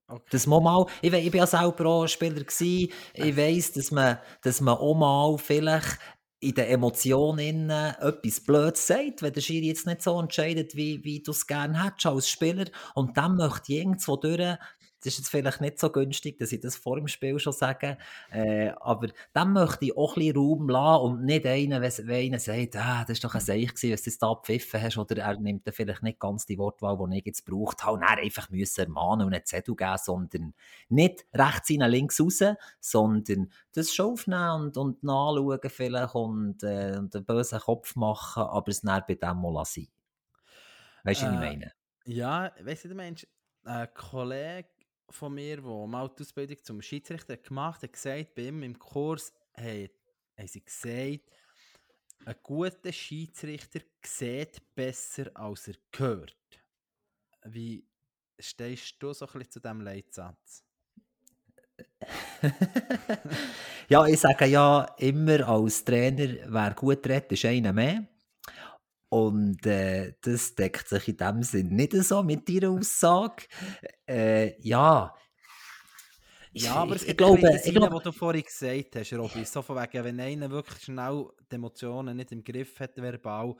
[0.07, 0.25] Okay.
[0.31, 2.91] Das mal, ich, ich bin ja selber auch Spieler gewesen.
[3.13, 5.99] Ich weiss, dass man, dass man auch mal vielleicht
[6.41, 11.21] in den Emotionen etwas Blödes sagt, wenn der Schiri jetzt nicht so entscheidet, wie, wie
[11.21, 12.65] du es gerne hättest als Spieler.
[12.95, 14.57] Und dann möchte ich irgendwo durch
[14.99, 17.97] das ist jetzt vielleicht nicht so günstig, dass ich das vor dem Spiel schon sage,
[18.31, 22.39] äh, aber dann möchte ich auch ein bisschen Raum lassen und nicht einen, wenn einer
[22.39, 25.65] sagt, ah, das ist doch ein Seich was du da gepfiffen hast, oder er nimmt
[25.65, 28.81] dann vielleicht nicht ganz die Wortwahl, die ich jetzt braucht habe, und er einfach müssen
[28.81, 30.53] ermahnen und einen Zettel geben, sondern
[30.89, 32.43] nicht rechts rein, links raus,
[32.79, 38.43] sondern das schon aufnehmen und, und nachschauen vielleicht und, äh, und einen bösen Kopf machen,
[38.43, 39.87] aber es nicht bei dem mal sein.
[41.03, 41.71] Weißt du, was ich äh, meine?
[42.05, 43.27] Ja, weißt du, du meinst,
[43.63, 44.67] ein Kollege
[45.11, 49.33] von mir, der mal die Ausbildung zum Schiedsrichter gemacht hat, gesagt, bei ihm im Kurs
[49.55, 49.89] haben
[50.45, 51.21] sie gesagt,
[52.25, 56.35] ein guter Schiedsrichter sieht besser, als er hört.
[57.45, 57.85] Wie
[58.37, 60.63] stehst du so ein bisschen zu diesem Leitsatz?
[63.89, 68.05] ja, ich sage ja immer als Trainer, wer gut redet, ist einer mehr.
[69.09, 73.47] Und äh, das deckt sich in dem Sinn nicht so mit deiner Aussage.
[74.07, 75.15] Äh, ja.
[76.51, 79.45] Ja, aber es gibt ich glaube, Sinn, ich glaube, was du vorhin gesagt hast, Robby.
[79.45, 83.55] So von wegen, wenn einer wirklich schnell die Emotionen nicht im Griff hat, verbal,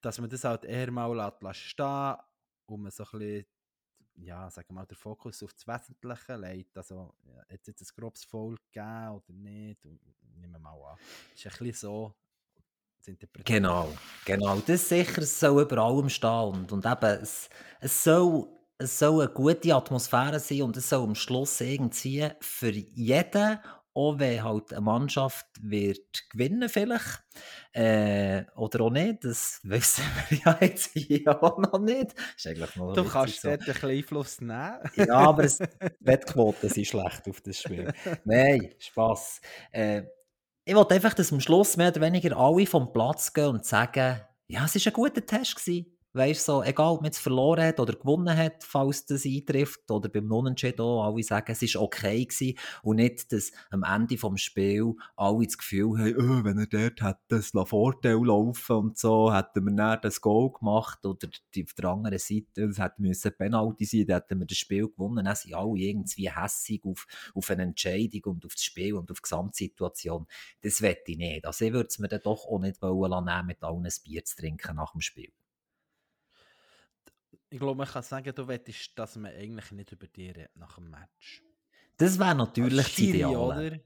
[0.00, 2.16] dass man das halt eher mal lässt stehen
[2.66, 3.46] und man so ein bisschen,
[4.16, 6.76] ja, sagen wir mal, den Fokus auf das Wesentliche legt.
[6.76, 9.84] Also, ja, hat es jetzt ein grobes Foul gegeben oder nicht?
[9.84, 10.00] Und,
[10.36, 10.98] nehmen wir mal an.
[11.32, 12.14] Das ist ein bisschen so
[13.04, 13.62] zu interpretieren.
[13.62, 13.88] Genau,
[14.24, 14.56] genau.
[14.56, 16.66] Das ist sicher, es soll über allem stehen.
[16.70, 17.48] Und, eben, es,
[17.80, 22.70] es, soll, es soll eine gute Atmosphäre sein und es soll am Schluss irgendwie für
[22.70, 23.58] jeden,
[23.96, 27.22] auch wenn halt eine Mannschaft wird gewinnen vielleicht,
[27.72, 32.14] äh, oder auch nicht, das wissen wir ja jetzt hier auch noch nicht.
[32.42, 33.48] Du kannst so.
[33.48, 34.80] dort ein bisschen Einfluss nehmen.
[34.96, 35.66] ja, aber es, die
[36.00, 37.92] Wettquoten sind schlecht auf das Spiel.
[38.24, 39.40] Nein, Spass.
[39.70, 40.02] Äh,
[40.64, 44.20] ich wollte einfach, dass am Schluss mehr oder weniger alle vom Platz gehen und sagen,
[44.48, 45.56] ja, es war ein guter Test.
[45.56, 45.93] Gewesen.
[46.16, 50.08] Weißt so, egal ob man es verloren hat oder gewonnen hat, falls das eintrifft, oder
[50.08, 54.40] beim Unentschieden auch, alle sagen, es war okay gewesen und nicht, dass am Ende des
[54.40, 59.34] Spiels alle das Gefühl haben, oh, wenn er dort hätte das Vorteil laufen und so,
[59.34, 63.32] hätten wir dann das Goal gemacht oder die, auf der anderen Seite, es hätte müssen
[63.36, 67.50] Penalty sein, dann hätten wir das Spiel gewonnen, dann sind alle irgendwie hässig auf, auf
[67.50, 70.28] eine Entscheidung und auf das Spiel und auf die Gesamtsituation.
[70.62, 71.44] Das wette ich nicht.
[71.44, 74.36] Also ich würde es mir dann doch auch nicht nehmen, mit allen ein Bier zu
[74.36, 75.32] trinken nach dem Spiel.
[77.54, 80.74] Ich glaube, man kann sagen, du wettest, dass man eigentlich nicht über dich redet nach
[80.74, 81.40] dem Match.
[81.96, 83.36] Das wäre natürlich das Ideal.
[83.36, 83.80] Oder?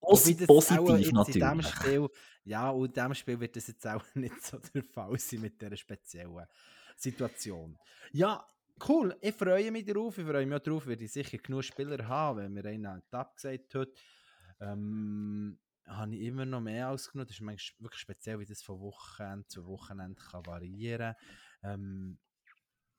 [0.00, 1.42] positiv natürlich.
[1.46, 2.08] In Spiel,
[2.42, 5.62] ja, und in diesem Spiel wird das jetzt auch nicht so der Fall sein mit
[5.62, 6.46] dieser speziellen
[6.96, 7.78] Situation.
[8.10, 8.44] Ja,
[8.88, 9.16] cool.
[9.20, 10.18] Ich freue mich darauf.
[10.18, 13.72] Ich freue mich auch darauf, weil ich sicher genug Spieler haben, wenn mir einer abgesagt
[13.76, 13.88] hat.
[14.58, 17.28] Ähm, habe ich immer noch mehr ausgenommen.
[17.28, 21.14] Das ist wirklich speziell, wie das von Wochenende zu Wochenende kann variieren
[21.62, 21.74] kann.
[21.74, 22.18] Ähm,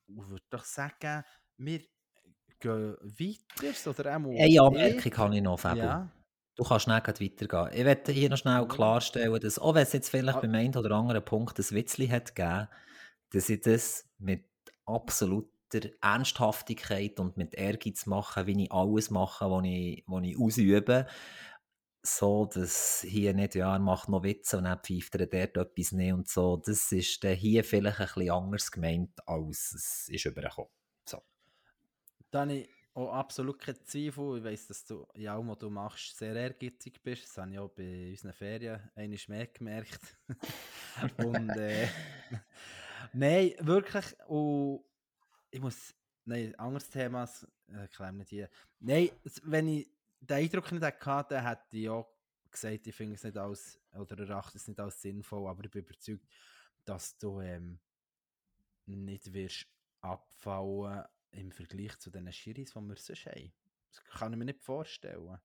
[0.08, 1.24] ich würde doch sagen,
[1.56, 1.80] wir
[2.60, 3.90] gehen weiter.
[3.90, 5.84] Oder Eine Anmerkung habe ich noch, Fabio.
[5.84, 6.12] Ja.
[6.56, 7.68] Du kannst schnell weitergehen.
[7.72, 10.40] Ich möchte hier noch schnell klarstellen, dass, auch wenn es jetzt vielleicht ah.
[10.40, 12.68] beim einen oder anderen Punkt ein Witzli hat gegeben,
[13.30, 14.44] dass ich das mit
[14.84, 21.06] absoluter Ernsthaftigkeit und mit Ehrgeiz mache, wie ich alles mache, was ich, was ich ausübe
[22.16, 25.92] so, dass hier nicht, ja, er macht noch Witze und dann pfeift er dort etwas
[25.92, 26.56] nicht und so.
[26.56, 30.70] Das ist dann hier vielleicht ein bisschen anders gemeint, als es ist übergekommen.
[31.04, 31.22] So.
[32.18, 32.68] Ich
[32.98, 34.38] auch absolut kein Zweifel.
[34.38, 37.24] Ich weiss, dass du in allem, was du machst, sehr ehrgeizig bist.
[37.24, 40.16] Das habe ich auch bei unseren Ferien einmal mehr gemerkt.
[41.18, 41.86] und äh,
[43.12, 44.04] nein, wirklich.
[44.26, 44.84] Und
[45.50, 45.94] ich muss,
[46.24, 47.28] nein, anderes Thema,
[47.68, 48.50] äh, ich nicht hier.
[48.80, 49.10] Nein,
[49.44, 49.88] wenn ich
[50.20, 51.90] den Eindruck nicht hatte, hätte ich
[52.50, 55.82] gesagt, ich finde es nicht als, oder erachte es nicht als sinnvoll, aber ich bin
[55.82, 56.26] überzeugt,
[56.84, 57.78] dass du ähm,
[58.86, 59.66] nicht wirst
[60.00, 63.52] abfallen im Vergleich zu den Schiris, die wir sonst haben.
[63.90, 65.38] Das kann ich mir nicht vorstellen.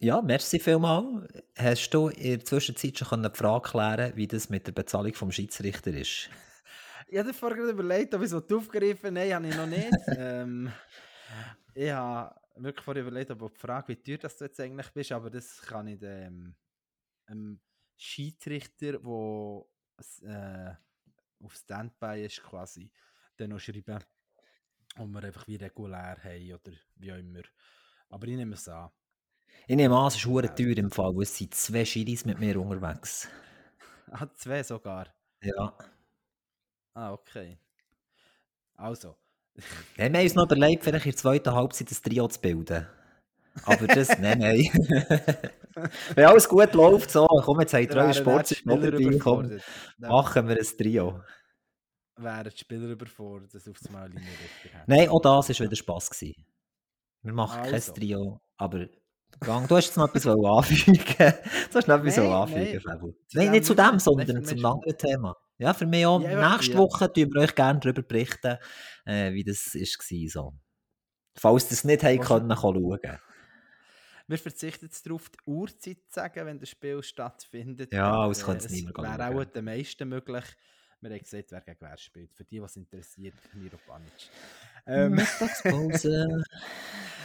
[0.00, 1.26] Ja, merci vielmals.
[1.56, 5.32] Hast du in der Zwischenzeit schon die Frage klären wie das mit der Bezahlung vom
[5.32, 6.30] Schiedsrichter ist?
[7.08, 9.90] Ich habe vorher gerade überlegt, ob ich so aufgegriffen Nein, habe ich noch nicht.
[10.16, 10.72] ähm,
[11.74, 15.12] ich habe wirklich vorher überlegt, ob die Frage, wie teuer das du jetzt eigentlich bist,
[15.12, 16.54] aber das kann ich dem,
[17.28, 17.60] dem
[17.96, 19.64] Schiedsrichter, der
[20.22, 20.74] äh,
[21.44, 22.90] auf Standby ist quasi,
[23.36, 23.98] dann noch schreiben,
[24.98, 27.42] ob wir einfach wie regulär haben oder wie auch immer.
[28.08, 28.90] Aber ich nehme es an.
[29.66, 32.38] Ich nehme an, es ist hure teuer im Fall, weil es sind zwei Schiris mit
[32.38, 33.28] mir unterwegs.
[34.10, 35.14] Ah, zwei sogar?
[35.42, 35.76] Ja.
[36.98, 37.58] Ah, okay.
[38.76, 39.14] Also.
[39.96, 42.86] Ja, wir haben uns noch überlegt, vielleicht in der zweiten Halbzeit ein Trio zu bilden.
[43.64, 44.70] Aber das, nein, nein.
[46.14, 49.60] Wenn alles gut läuft, so, komm, jetzt habt ihr euren Sport dabei, komm,
[49.98, 51.20] machen wir ein Trio.
[52.16, 54.28] Wären die Spieler überfordert, das aufs Mal Linie
[54.86, 56.10] Nein, auch das war wieder Spass.
[56.10, 56.44] Gewesen.
[57.22, 57.92] Wir machen also.
[57.92, 58.86] kein Trio, aber
[59.40, 61.04] Gang, du hast jetzt noch etwas anfügen
[61.70, 65.36] Du hast noch etwas nein, anfügen Nein, nein nicht zu dem, sondern zum anderen Thema.
[65.58, 66.22] Ja, für mich auch.
[66.22, 66.78] Ja, Nächste ja.
[66.78, 68.58] Woche tun wir euch gerne darüber berichten,
[69.04, 70.28] äh, wie das war.
[70.28, 70.54] So.
[71.36, 72.98] Falls ihr es nicht haben können, schauen.
[74.28, 77.92] Wir verzichten jetzt darauf, die Uhrzeit zu sagen, wenn das Spiel stattfindet.
[77.92, 80.44] Ja, das könnte es nicht mehr Wäre auch den meisten möglich.
[81.00, 82.34] Wir haben gesagt, wer gegen wer spielt.
[82.34, 84.12] Für die, was interessiert, Miro Panic.
[84.90, 86.42] Ähm, Mittagspause.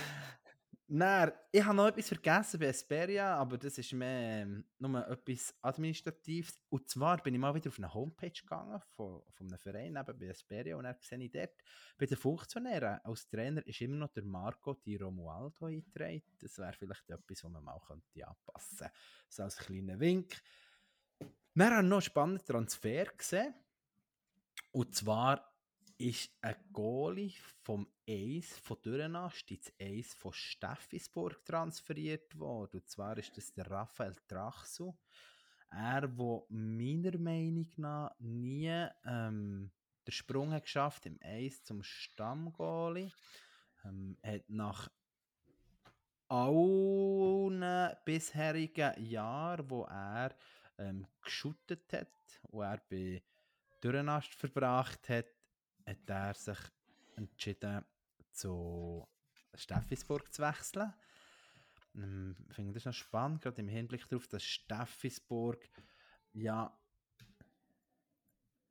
[0.88, 5.56] Nein, ich habe noch etwas vergessen bei Esperia, aber das ist mehr ähm, nur etwas
[5.62, 6.60] Administratives.
[6.70, 10.20] Und zwar bin ich mal wieder auf eine Homepage gegangen von, von einem Verein eben
[10.20, 11.56] bei Esperia und dann sehe ich dort,
[11.98, 16.22] bei den Funktionären als Trainer ist immer noch der Marco Di Romualdo eingetragen.
[16.40, 18.94] Das wäre vielleicht etwas, was man mal könnte anpassen könnte.
[19.30, 20.42] So als kleiner Wink.
[21.56, 23.54] Dann habe ich noch einen spannenden Transfer gesehen.
[24.72, 25.53] Und zwar
[26.04, 32.82] ist ein Goalie vom Ace von Dürrenast ins Ace von Steffisburg transferiert worden.
[32.82, 34.94] Und zwar ist das der Raphael Trachsu.
[35.72, 39.72] Er, der meiner Meinung nach nie ähm,
[40.06, 43.10] den Sprung hat geschafft im Ace zum Stammgoalie.
[43.86, 44.90] Ähm, hat nach
[46.28, 50.36] allen bisherigen Jahren, wo er
[50.78, 53.24] ähm, geschuttet hat, wo er bei
[53.82, 55.28] Dürrenast verbracht hat,
[55.86, 56.58] hat er sich
[57.16, 57.86] entschieden,
[58.32, 59.08] zu
[59.54, 60.94] Steffisburg zu wechseln.
[61.96, 65.70] Ähm, ich finde das noch spannend, gerade im Hinblick darauf, dass Steffisburg
[66.34, 66.76] ja,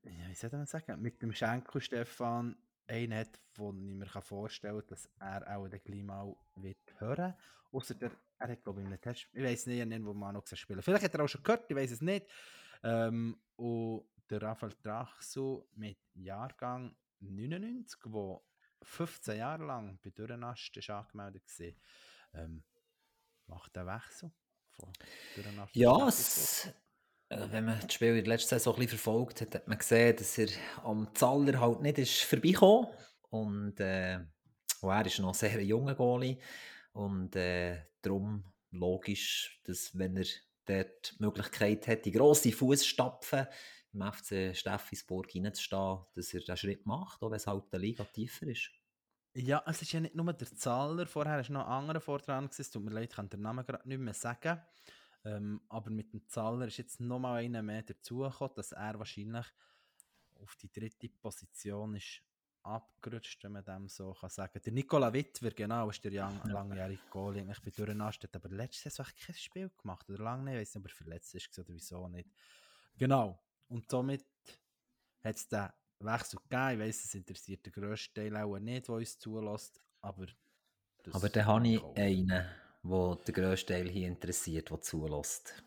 [0.03, 2.57] ja wie soll man sagen, mit dem Schenkel Stefan
[2.89, 7.35] einen hat, wo ich mir vorstellen kann, dass er auch den gleich mal wird hören
[7.71, 10.47] Außer der, er hat, glaube ich, einen Test, ich weiß nicht, nicht, wo man noch
[10.47, 12.27] spielen Vielleicht hat er auch schon gehört, ich weiß es nicht.
[12.83, 16.95] Ähm, und der Raphael Drachsu mit Jahrgang
[17.31, 18.45] 99, wo
[18.83, 22.65] 15 Jahre lang bei Dürrenast ist angemeldet war, ähm,
[23.47, 24.33] macht der Wechsel
[24.71, 24.93] von
[25.37, 26.73] Dürrenast Ja, es,
[27.29, 29.79] äh, wenn man das Spiel in der letzten Saison ein bisschen verfolgt hat, hat man
[29.79, 30.49] gesehen, dass er
[30.85, 32.89] am Zaller halt nicht ist vorbeigekommen.
[33.31, 34.19] Und äh,
[34.83, 36.39] er ist noch sehr junger Goalie.
[36.93, 40.27] Und äh, darum logisch, dass wenn er
[40.67, 43.47] dort die Möglichkeit hat, die grosse Fußstapfen
[43.93, 48.05] im FC Steffisburg reinzustehen, dass er diesen Schritt macht, auch wenn es halt eine Liga
[48.05, 48.71] tiefer ist.
[49.35, 52.71] Ja, es ist ja nicht nur der Zahler, vorher ist noch ein anderer Vortrag, es
[52.71, 54.61] tut mir leid, ich kann den Namen gerade nicht mehr sagen,
[55.25, 59.47] ähm, aber mit dem Zahler ist jetzt nochmal einer mehr dazugekommen, dass er wahrscheinlich
[60.43, 62.23] auf die dritte Position ist
[62.63, 64.61] abgerutscht, wenn man dem so kann sagen.
[64.65, 67.47] Der Nikola Wittwer, genau, ist der lang, langjährige Goalie.
[67.51, 70.75] Ich bin durcheinander, hat aber letztes Jahr kein Spiel gemacht, oder lange nicht, ich weiß
[70.75, 72.29] nicht, ob er verletzt ist oder wieso nicht.
[72.97, 73.41] Genau,
[73.73, 74.25] und somit
[75.25, 75.69] hat es den
[76.01, 76.71] Wechsel gegeben.
[76.73, 80.27] Ich weiss, es interessiert den grössten Teil auch nicht, der uns zulässt, aber...
[81.11, 85.63] Aber dann habe ich einen, der den grössten Teil hier interessiert, der zulässt.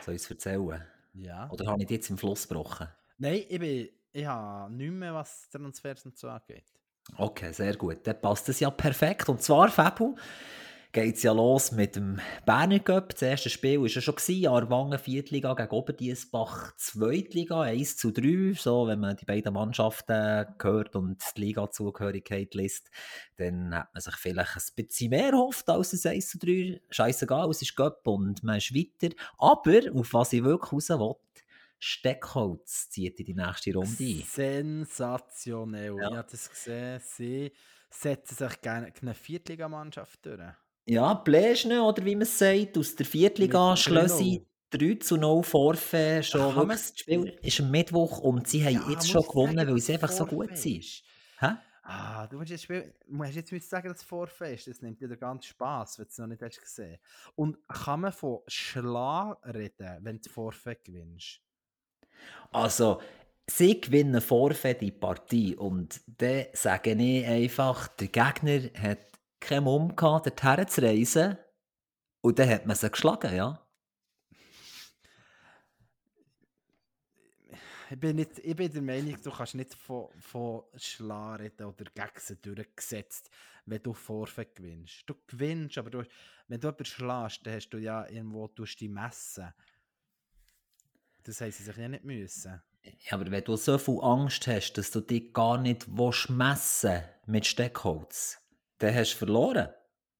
[0.00, 0.84] Soll ich es erzählen?
[1.14, 1.50] Ja.
[1.50, 2.88] Oder habe ich jetzt im Fluss gebrochen?
[3.18, 6.66] Nein, ich, bin, ich habe nicht mehr, was Transfers und so angeht.
[7.16, 8.06] Okay, sehr gut.
[8.06, 9.28] Dann passt das ja perfekt.
[9.28, 10.16] Und zwar, Fabu,
[10.94, 13.10] geht es ja los mit dem Berner Cup.
[13.10, 18.54] Das erste Spiel war ja schon, gewesen, Arwangen Viertliga gegen Oberdiesbach Zweitliga, 1 zu 3.
[18.54, 22.90] So, wenn man die beiden Mannschaften hört und die Liga-Zugehörigkeit liest,
[23.36, 26.80] dann hat man sich vielleicht ein bisschen mehr erhofft als ein 1 zu 3.
[26.90, 29.12] Scheißegal, es ist Cup und man ist weiter.
[29.36, 31.16] Aber, auf was ich wirklich raus will,
[31.80, 34.22] Steckholz zieht in die nächste Runde ein.
[34.24, 35.96] Sensationell.
[35.98, 36.08] Ja.
[36.08, 37.00] Ich habe das gesehen.
[37.04, 37.52] Sie
[37.90, 40.40] setzen sich gerne eine Viertligamannschaft durch.
[40.86, 46.22] Ja, Bläschne, oder wie man es sagt, aus der Viertliga Schlössi 3 zu 0 Vorfe
[46.22, 46.40] schon.
[46.56, 49.80] Ach, das Spiel ist am Mittwoch und sie haben ja, jetzt schon gewonnen, sagen, weil
[49.80, 50.84] sie einfach so gut sind.
[51.38, 51.52] Hä?
[51.84, 54.66] Ah, du musst jetzt, Spiel, musst jetzt nicht sagen, dass es Vorfe ist.
[54.66, 56.98] Das nimmt dir den ganzen Spass, wenn du es noch nicht hast gesehen
[57.34, 61.40] Und kann man von Schlag reden, wenn du Vorfe gewinnst?
[62.52, 63.00] Also,
[63.46, 69.13] sie gewinnen Vorfe die Partie und dann sage ich einfach, der Gegner hat
[69.44, 71.38] keinen Mumm gehabt, dorthin zu reisen.
[72.20, 73.60] Und dann hat man sie geschlagen, ja.
[77.90, 82.38] Ich bin, nicht, ich bin der Meinung, du kannst nicht von, von Schla oder Gegsen
[82.40, 83.30] durchgesetzt,
[83.66, 85.04] wenn du Vorfeld gewinnst.
[85.06, 86.04] Du gewinnst, aber du,
[86.48, 89.54] wenn du jemanden schlägst, dann hast du ja irgendwo du die Messe.
[91.22, 92.62] Das haben sie sich ja nicht müssen.
[92.82, 97.26] Ja, aber wenn du so viel Angst hast, dass du dich gar nicht messen willst,
[97.26, 98.38] mit Steckholz,
[98.84, 99.68] dann hast du verloren.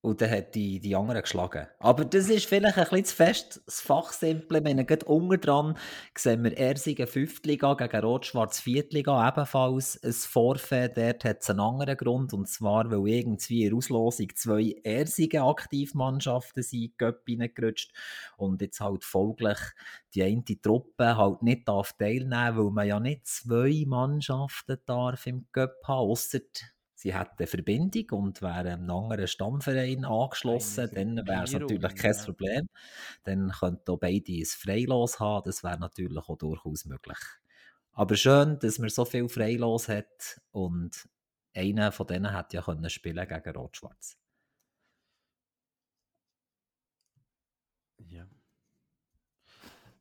[0.04, 1.66] Und dann hat die, die anderen geschlagen.
[1.78, 4.62] Aber das ist vielleicht ein bisschen zu fest das Fachsimple.
[4.62, 5.78] Wir gerade unten dran
[6.14, 10.98] sehen wir Ersigen Fünftliga gegen Rot-Schwarz Viertliga ebenfalls ein Vorfeld.
[10.98, 12.34] Dort hat es einen anderen Grund.
[12.34, 17.94] Und zwar, weil irgendwie in der Auslosung zwei Ersigen Aktivmannschaften sind in die gerutscht
[18.36, 19.58] Und jetzt halt folglich
[20.12, 25.46] die eine Truppe halt nicht darf teilnehmen weil man ja nicht zwei Mannschaften darf im
[25.50, 26.40] Göpp haben, ausser
[27.04, 32.16] sie hätten eine Verbindung und wären einem anderen Stammverein angeschlossen, dann wäre es natürlich kein.
[32.16, 32.66] Problem.
[33.24, 37.18] Dann könnten auch beide ein Freilos haben, das wäre natürlich auch durchaus möglich.
[37.92, 41.06] Aber schön, dass man so viel Freilos hat und
[41.54, 44.16] einer von denen hätte ja können spielen gegen Rot-Schwarz.
[48.08, 48.26] Ja.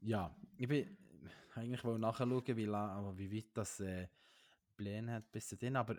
[0.01, 0.97] Ja, ich bin
[1.54, 4.08] eigentlich wohl nachschauen, wie, lang, wie weit das äh,
[4.78, 5.97] Pläne hat bis dahin, aber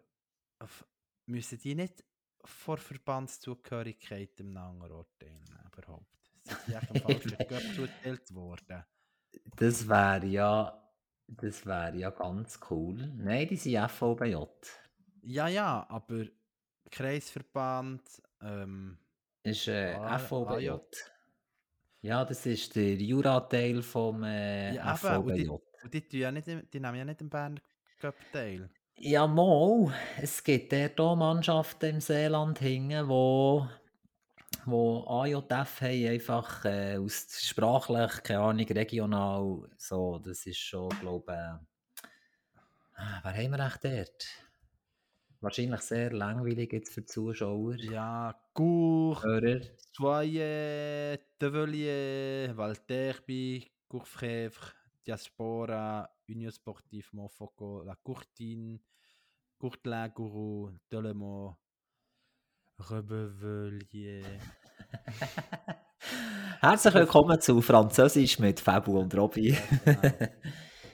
[1.27, 2.05] müssen die nicht
[2.45, 6.07] vor Verbandszugehörigkeit im anderen Ort teilnehmen, überhaupt?
[6.43, 8.85] Sind die falschen Göpp zugeteilt worden?
[9.57, 10.93] Das wäre ja,
[11.27, 13.13] das wäre ja ganz cool.
[13.17, 14.37] Nein, die sind FVBJ.
[15.23, 16.27] Ja, ja, aber
[16.91, 18.03] Kreisverband,
[18.43, 18.99] ähm,
[19.43, 20.71] ist äh, FVBJ.
[22.03, 25.49] Ja, das ist der Jura-Teil vom äh, ja, FVBJ.
[25.49, 27.61] Und die, und die, ja nicht, die nehmen ja nicht im Berner
[27.99, 28.69] Cup teil.
[28.97, 29.93] Ja, mal.
[30.21, 33.69] Es gibt dort auch Mannschaften im Seeland hingen, wo,
[34.67, 41.33] wo AJF haben, einfach äh, aus sprachlich, keine Ahnung, regional, so, das ist schon, glaube
[41.33, 44.27] ich, äh, wer haben wir echt dort?
[45.41, 47.77] Wahrscheinlich sehr langweilig jetzt für die Zuschauer.
[47.77, 49.23] Ja, Cour,
[49.93, 54.73] Soye, Tevelier, Valterbi, Courfrèvre,
[55.07, 58.81] Diaspora, Union Sportive Montfaucon, La Courtine,
[59.59, 61.57] Courtelin, Gourou, Delemont,
[62.79, 64.23] Rebevelier.
[66.61, 69.59] Herzlich willkommen zu Französisch mit Fabu und Robby.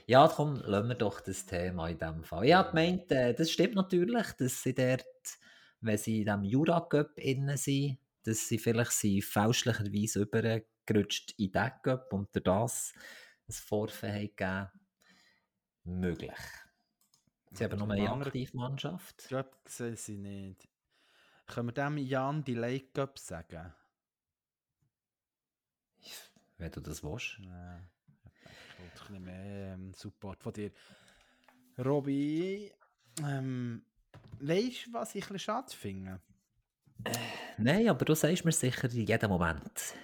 [0.06, 0.28] ja, genau.
[0.34, 2.46] komm, lassen wir doch das Thema in diesem Fall.
[2.46, 5.04] Ich habe gemeint, äh, das stimmt natürlich, dass sie dort,
[5.80, 11.70] wenn sie in diesem Jura-Cup innen sind, dass sie vielleicht sie fälschlicherweise übergerutscht in den
[11.84, 12.92] Cup und durch das
[13.50, 14.70] ein Vorfeld gegeben
[15.84, 16.38] möglich.
[17.52, 19.22] Sie haben nur eine Aktivmannschaft.
[19.22, 20.68] Ich glaube, sehen sie nicht.
[21.46, 23.74] Können wir dem Jan die Lake Cup sagen?
[26.58, 27.38] Wenn du das willst.
[27.40, 27.56] Ich wollte
[28.78, 30.70] ein bisschen mehr ähm, Support von dir.
[31.78, 32.72] Robby,
[33.24, 33.84] ähm,
[34.38, 36.20] weißt du, was ich ein bisschen schade finde?
[37.04, 37.16] Äh,
[37.58, 39.94] nein, aber du sagst mir sicher in jedem Moment.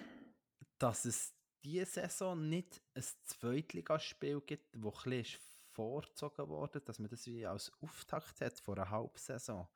[0.78, 1.36] Dass es
[1.66, 5.26] diese Saison nicht ein Zweitligaspiel gibt, das ein
[5.72, 9.66] vorgezogen worden, dass man das wie als Auftakt hat vor einer Halbsaison.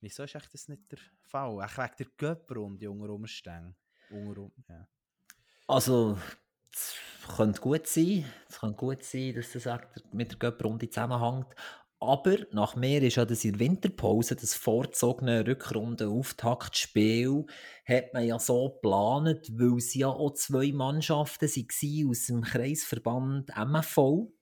[0.00, 1.62] Wieso ist das nicht der Fall?
[1.62, 3.74] Auch wegen der Göpprunde unter Umständen.
[4.10, 4.86] Unter, ja.
[5.66, 6.18] Also,
[6.70, 6.96] es
[7.34, 8.30] könnte gut sein.
[8.48, 9.80] Es könnte gut sein, dass das
[10.12, 11.54] mit der Göpprunde zusammenhängt.
[12.04, 17.46] Aber nach mir ist ja das in der Winterpause, das vorzogene Rückrunde-Auftaktspiel,
[17.86, 23.56] hat man ja so geplant, weil es ja auch zwei Mannschaften waren aus dem Kreisverband
[23.56, 24.32] MFV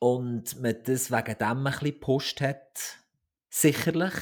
[0.00, 2.98] und man das wegen dem ein bisschen gepusht hat,
[3.48, 4.14] sicherlich.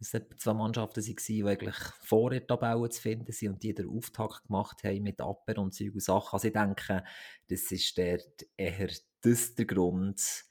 [0.00, 3.90] Es waren zwei Mannschaften, die eigentlich vor der Tabelle zu finden sind und die den
[3.90, 6.32] Auftakt gemacht haben mit Aper und Zeug und Sachen.
[6.32, 7.04] Also ich denke,
[7.48, 8.18] das ist der,
[8.56, 8.88] eher
[9.20, 10.46] das der Grund,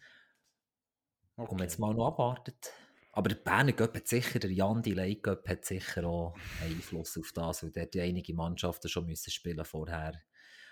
[1.41, 2.71] warum man jetzt mal noch abwartet.
[3.13, 6.33] Aber der Berner Göpp hat sicher, der Jan Delay Göpp hat sicher auch
[6.63, 10.13] Einfluss auf das, weil dort einige Mannschaften schon müssen spielen vorher.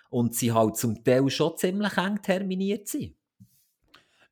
[0.08, 3.14] Und sie halt zum Teil schon ziemlich eng terminiert sind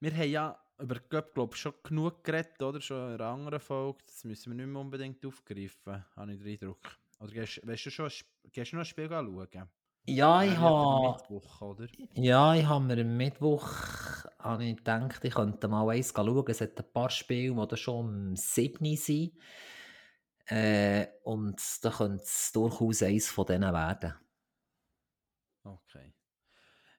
[0.01, 2.81] wir haben ja über Göpp, glaube schon genug geredet, oder?
[2.81, 3.99] Schon in einer anderen Folge.
[4.07, 6.99] Das müssen wir nicht mehr unbedingt aufgreifen, habe ich den Eindruck.
[7.21, 8.11] Oder gehst, weißt du schon,
[8.53, 9.69] gehst du noch ein Spiel schauen?
[10.09, 11.19] Ja, ich habe.
[12.15, 13.69] Ja, ich habe mir am Mittwoch
[14.39, 16.45] habe ich gedacht, ich könnte mal eins schauen.
[16.49, 19.37] Es hat ein paar Spiele, die schon um 7 sind.
[20.47, 24.15] Äh, und da könnte es durchaus eins von denen werden.
[25.63, 26.15] Okay.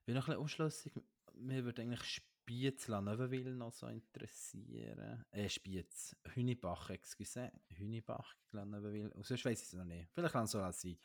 [0.01, 0.93] Ich bin noch ein bisschen unschlüssig.
[1.33, 5.25] Mir würde eigentlich Spiez Neuenwil noch so interessieren.
[5.31, 7.51] Äh, Spiez, Hünibach, excuse.
[7.69, 9.11] Hünibach, Neuenwil.
[9.13, 10.11] Und sonst weiß ich es noch nicht.
[10.13, 10.99] Vielleicht kann es so sein.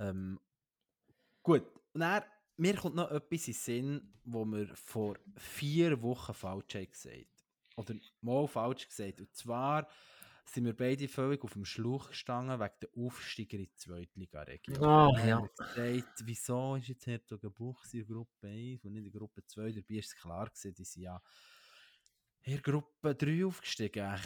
[0.00, 0.40] Ähm,
[1.42, 2.22] gut, und dann
[2.56, 7.26] mir kommt noch etwas in den Sinn, wo wir vor vier Wochen falsch haben gesagt
[7.76, 9.20] Oder mal falsch gesagt.
[9.20, 9.88] Und zwar
[10.44, 14.84] sind wir beide völlig auf dem Schlauch gestanden wegen der Aufsteiger in die Zweitliga-Region.
[14.84, 15.40] Ah, Wir ja.
[15.40, 19.72] gesagt, wieso ist jetzt Herzogenbuch in Gruppe 1 und nicht in Gruppe 2?
[19.72, 21.22] Dabei ist es klar gewesen, die sind ja
[22.42, 24.18] in der Gruppe 3 aufgestiegen.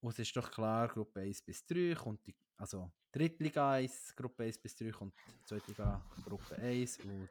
[0.00, 4.44] Und es ist doch klar, Gruppe 1 bis 3 kommt die, also Drittliga 1, Gruppe
[4.44, 7.28] 1 bis 3 kommt Zweitliga Gruppe 1 und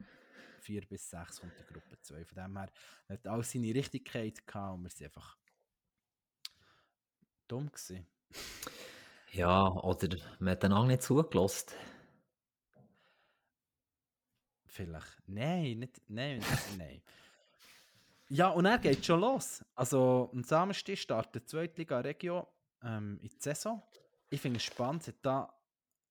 [0.60, 2.24] 4 bis 6 kommt die Gruppe 2.
[2.24, 2.70] Von dem her
[3.08, 5.38] hat alles seine Richtigkeit gehabt und wir sind einfach
[7.48, 8.06] dumm gewesen.
[9.32, 11.70] Ja, oder man hat einander nicht zugelassen.
[14.66, 15.22] Vielleicht.
[15.26, 16.42] Nein, nicht, nein,
[16.76, 17.02] nein.
[18.28, 19.64] Ja, und er geht schon los.
[19.74, 22.46] Also, am Samstag startet die Zweitliga Regio
[22.82, 23.82] ähm, in die Saison.
[24.32, 25.60] Ich finde es spannend, es hat da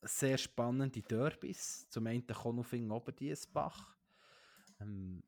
[0.02, 1.90] sehr spannende Derbys.
[1.90, 3.96] Zum einen Konufing Oberdiesbach.
[4.82, 5.24] Ähm,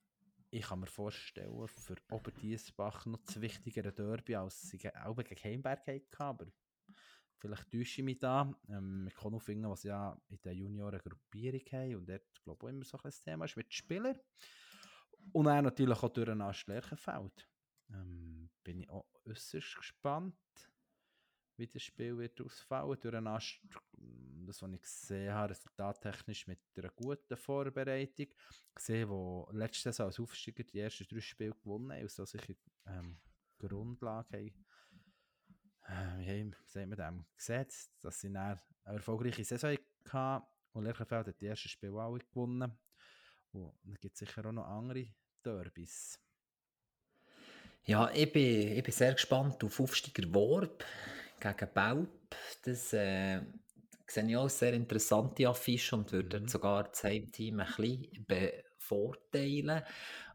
[0.49, 5.87] ich kann mir vorstellen, für Oberdiesbach noch das wichtigere Derby, als sie auch gegen Heimberg
[5.87, 6.47] hatten, aber
[7.37, 8.53] vielleicht täusche ich mich da.
[8.67, 12.83] Ähm, mit Konufingen, was ja in der Junioren Gruppierung haben und dort, glaube ich, immer
[12.83, 14.19] so ein Thema ist mit den Spielern.
[15.31, 17.47] Und dann natürlich auch durch ein Lerchenfeld.
[17.89, 20.35] Ähm, bin ich auch äußerst gespannt,
[21.61, 22.97] wie das Spiel wird ausfallen.
[22.99, 23.59] Durch ein Ast,
[24.45, 28.27] das, was ich gesehen habe, resultattechnisch mit einer guten Vorbereitung.
[28.73, 32.53] Gesehen, wo letzte Saison als Aufsteiger die ersten drei Spiele gewonnen haben und so sicher
[32.87, 33.17] ähm,
[33.59, 34.51] Grundlage
[35.87, 36.21] haben.
[36.23, 37.25] Äh, wie sagt man dem?
[37.37, 39.77] Gesetzt, dass sie eine erfolgreiche Saison
[40.09, 40.45] hatten.
[40.73, 42.71] Und Lerchenfeld hat die ersten Spiele alle gewonnen.
[43.51, 45.05] Und dann gibt es sicher auch noch andere
[45.45, 46.19] Derbys.
[47.83, 50.85] Ja, ich bin, ich bin sehr gespannt auf Aufsteiger Worb
[51.41, 52.09] gegen Baub.
[52.63, 53.41] Das äh,
[54.07, 56.47] sehe ich auch sehr interessante Affische und würde Mhm.
[56.47, 59.83] sogar das Heimteam ein bisschen bevorteilen.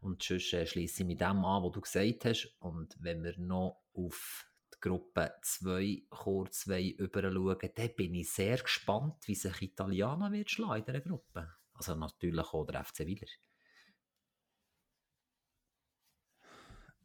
[0.01, 2.55] Und sonst äh, schließe ich mit dem an, was du gesagt hast.
[2.59, 4.45] Und wenn wir noch auf
[4.75, 10.79] die Gruppe 2 kurz überschauen, dann bin ich sehr gespannt, wie sich Italiener wird schlagen
[10.79, 11.51] in dieser Gruppe.
[11.73, 13.27] Also natürlich auch der FC Wieler.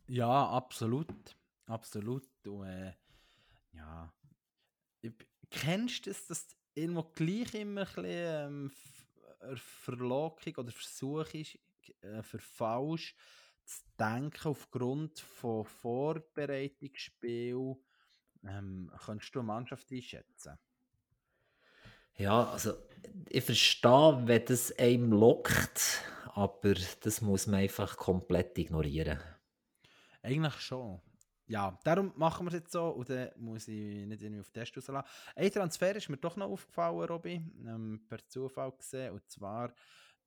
[0.06, 1.36] Ja, absolut.
[1.66, 2.28] Absolut.
[2.46, 2.92] Und, äh,
[3.72, 4.12] ja.
[5.50, 8.72] Kennst du das, dass irgendwo gleich immer ein bisschen ähm,
[9.40, 11.58] eine Verlockung oder Versuch ist,
[12.02, 13.14] äh, für falsch
[13.64, 17.76] zu denken aufgrund von Vorbereitungsspielen?
[18.44, 20.58] Ähm, könntest du eine Mannschaft einschätzen?
[22.16, 22.74] Ja, also
[23.28, 26.02] ich verstehe, wenn das einem lockt,
[26.34, 29.20] aber das muss man einfach komplett ignorieren.
[30.22, 31.00] Eigentlich schon.
[31.52, 34.64] Ja, darum machen wir es jetzt so und dann muss ich nicht irgendwie auf den
[34.64, 35.06] Test rauslassen.
[35.36, 37.34] Ein Transfer ist mir doch noch aufgefallen, Robby,
[37.66, 39.74] ähm, per Zufall gesehen, und zwar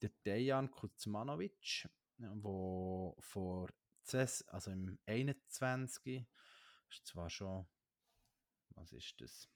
[0.03, 3.69] der Dejan Kuzmanovic, der vor
[4.03, 6.27] CES, also im 21.
[6.91, 7.65] ist zwar schon,
[8.75, 9.49] was ist das?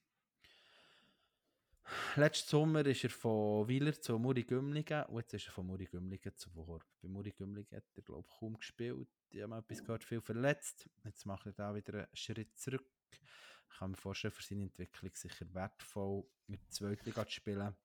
[2.16, 5.86] Letzten Sommer ist er von Wieler zu Muri Gümligen und jetzt ist er von Muri
[5.86, 6.84] Gümligen zu Vorb.
[7.02, 9.08] Bei Muri Gümligen hat er, glaube ich, kaum gespielt.
[9.30, 10.90] Ich habe mal etwas gehört, viel verletzt.
[11.04, 12.86] Jetzt macht er da wieder einen Schritt zurück.
[13.12, 17.76] Ich kann mir vorstellen, für seine Entwicklung sicher wertvoll, in der Zweitliga zu spielen.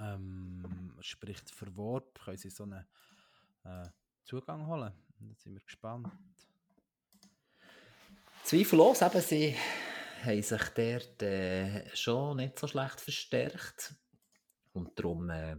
[0.00, 2.86] Ähm, spricht für Worb, können sie so einen
[3.64, 3.88] äh,
[4.22, 4.92] Zugang holen.
[5.28, 6.08] Jetzt sind wir gespannt.
[8.44, 9.56] Zweifellos, eben, sie
[10.24, 13.94] haben sich dort äh, schon nicht so schlecht verstärkt.
[14.72, 15.56] Und darum äh,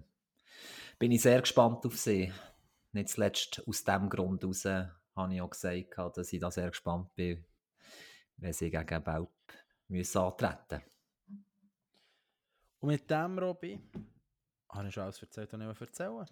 [0.99, 2.34] bin ich sehr gespannt auf sie.
[2.91, 7.13] Nicht zuletzt aus dem Grund heraus habe ich auch gesagt, dass ich da sehr gespannt
[7.16, 7.45] bin,
[8.38, 9.32] wenn sie gegen Baub
[9.88, 10.82] müssen antreten
[12.80, 13.80] Und mit dem, Robby,
[14.70, 16.26] habe ich schon alles erzählt, was ich erzählen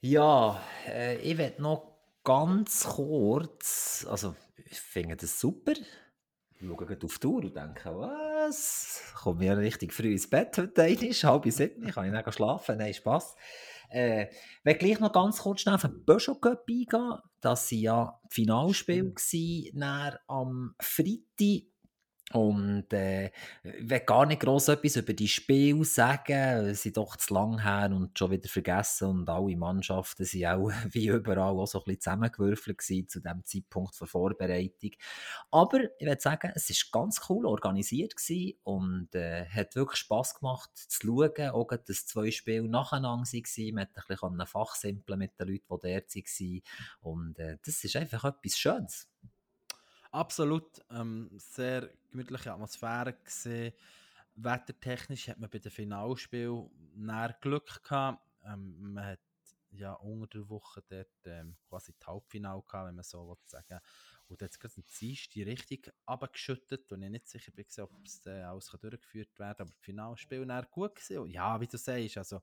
[0.00, 1.92] Ja, äh, ich werde noch
[2.24, 5.74] ganz kurz, also ich finde das super.
[6.62, 9.02] Schaue auf die Uhr und denke, was?
[9.16, 12.78] Komme ich ja richtig früh ins Bett heute einmal, halb sieben, kann ich dann schlafen?
[12.78, 13.34] Nein, Spass.
[13.90, 17.18] Äh, ich will gleich noch ganz kurz schnell auf den Peugeot Cup eingehen.
[17.40, 21.71] Das waren ja die Finalspiele gewesen, dann am Freitag.
[22.32, 23.26] Und äh,
[23.62, 26.68] ich will gar nicht gross etwas über die Spiele sagen.
[26.68, 29.08] Sie sind doch zu lang her und schon wieder vergessen.
[29.08, 34.00] Und alle Mannschaften waren auch wie überall auch so ein bisschen zusammengewürfelt zu dem Zeitpunkt
[34.00, 34.92] der Vorbereitung.
[35.50, 38.14] Aber ich würde sagen, es war ganz cool organisiert
[38.62, 41.50] und äh, hat wirklich Spass gemacht zu schauen.
[41.50, 43.74] Auch dass zwei Spiele nacheinander waren.
[43.74, 46.62] Man konnte ein bisschen fachsimpeln mit den Leuten, die dort waren.
[47.00, 49.08] Und äh, das ist einfach etwas Schönes.
[50.12, 50.84] Absolut.
[50.90, 53.72] Ähm, sehr gemütliche Atmosphäre gesehen.
[54.34, 58.22] Wettertechnisch hat man bei den Finalspielen näher Glück gehabt.
[58.44, 59.20] Ähm, man hat
[59.70, 63.80] ja, unter der Woche dort ähm, quasi die Halbfinale gehabt, wenn man so will sagen
[64.28, 64.84] Und es gerade ein
[65.30, 69.66] die richtig abgeschüttet und ich nicht sicher bin, ob es äh, alles durchgeführt werden kann.
[69.66, 70.94] Aber das Finalspiel war gut.
[70.94, 71.26] Gewesen.
[71.30, 72.42] ja, wie du sagst, also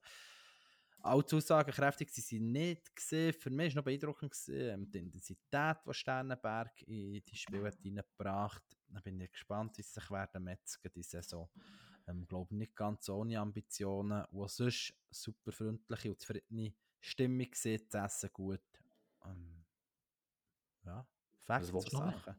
[1.01, 3.33] allzu aussagenkräftig sie sind nicht gesehen.
[3.33, 7.77] Für mich war noch beeindruckend gewesen, ähm, die Intensität, die Sternenberg in die Spiele hat
[7.83, 11.49] reingebracht Da bin ich gespannt, wie sie sich werden metzgen diese Saison.
[12.07, 18.15] Ähm, glaube nicht ganz ohne Ambitionen, wo sonst super freundliche und zufriedene Stimmung sieht, das
[18.17, 18.61] Essen gut.
[19.25, 19.65] Ähm,
[20.85, 21.07] ja,
[21.39, 22.35] Facts zu Sachen.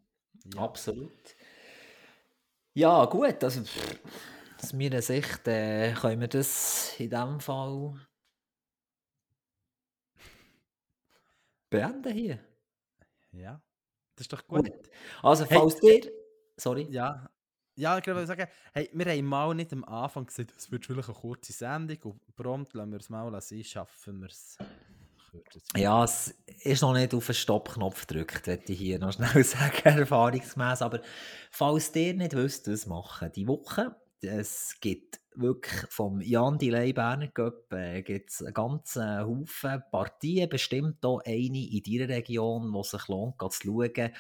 [0.54, 0.62] Ja.
[0.62, 1.36] Absolut.
[2.74, 3.62] Ja, gut, also
[4.62, 7.98] aus meiner Sicht äh, können wir das in diesem Fall
[11.70, 12.38] beenden hier.
[13.32, 13.62] Ja,
[14.16, 14.70] das ist doch gut.
[14.70, 14.90] gut.
[15.22, 16.12] Also, falls hey, dir.
[16.56, 16.86] Sorry.
[16.90, 17.30] Ja,
[17.80, 21.08] ja, ich würde sagen, hey, wir haben mal nicht am Anfang gesagt, es wird vielleicht
[21.08, 24.58] eine kurze Sendung und prompt lassen wir es mal sein, schaffen wir es.
[25.76, 29.98] Ja, es ist noch nicht auf den Stoppknopf gedrückt, würde ich hier noch schnell sagen,
[29.98, 30.82] erfahrungsgemäß.
[30.82, 31.00] Aber
[31.50, 37.28] falls ihr nicht wisst, was machen die Woche, es gibt wirklich vom Jan Delay Berner
[37.28, 43.09] Cup äh, gibt's einen ganzen Haufen Partien, bestimmt auch eine in deiner Region, die sich
[43.09, 44.11] lohnt, zu schauen.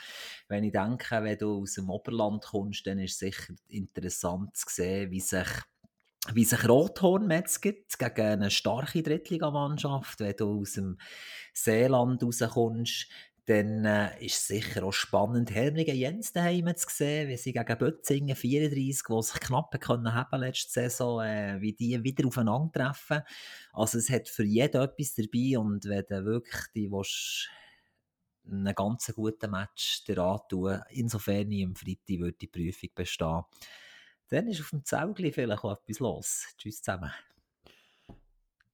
[0.48, 4.66] Wenn ich denke, wenn du aus dem Oberland kommst, dann ist es sicher interessant zu
[4.68, 5.48] sehen, wie sich
[6.34, 10.20] wie sich Rothorn metzget gegen eine starke Drittligamannschaft.
[10.20, 10.98] Wenn du aus dem
[11.54, 13.08] Seeland rauskommst,
[13.50, 17.78] dann äh, ist es sicher auch spannend, Hermlige Jens daheim zu sehen, wie sie gegen
[17.78, 23.22] Bötzingen 34, die sich knapp können haben letzte Saison, äh, wie die wieder aufeinandertreffen.
[23.72, 26.88] Also es hat für jeden etwas dabei und wenn du wirklich die
[28.48, 33.42] einen ganz guten Match dir antun, insofern ich am Freitag würde die Prüfung bestehen,
[34.28, 36.46] dann ist auf dem Zeugli vielleicht auch etwas los.
[36.56, 37.10] Tschüss zusammen.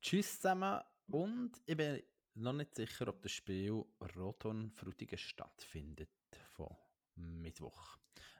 [0.02, 2.02] Tschüss zusammen und ich bin
[2.36, 3.84] noch nicht sicher, ob das Spiel
[4.16, 6.08] Roton Frutigen stattfindet
[6.52, 6.68] von
[7.16, 7.96] Mittwoch.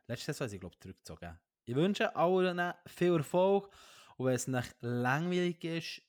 [0.07, 1.39] Letzte Saison ich glaube zurückgezogen.
[1.65, 3.69] Ich wünsche allen viel Erfolg
[4.17, 6.03] und wenn es nicht langweilig ist,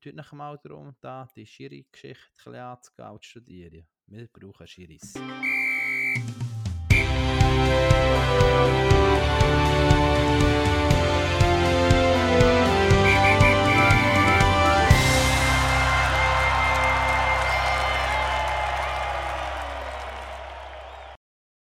[0.00, 3.86] tut noch mal darum, da die Schiri-Geschichte anzugehen und zu studieren.
[4.06, 5.14] Wir brauchen Schiris.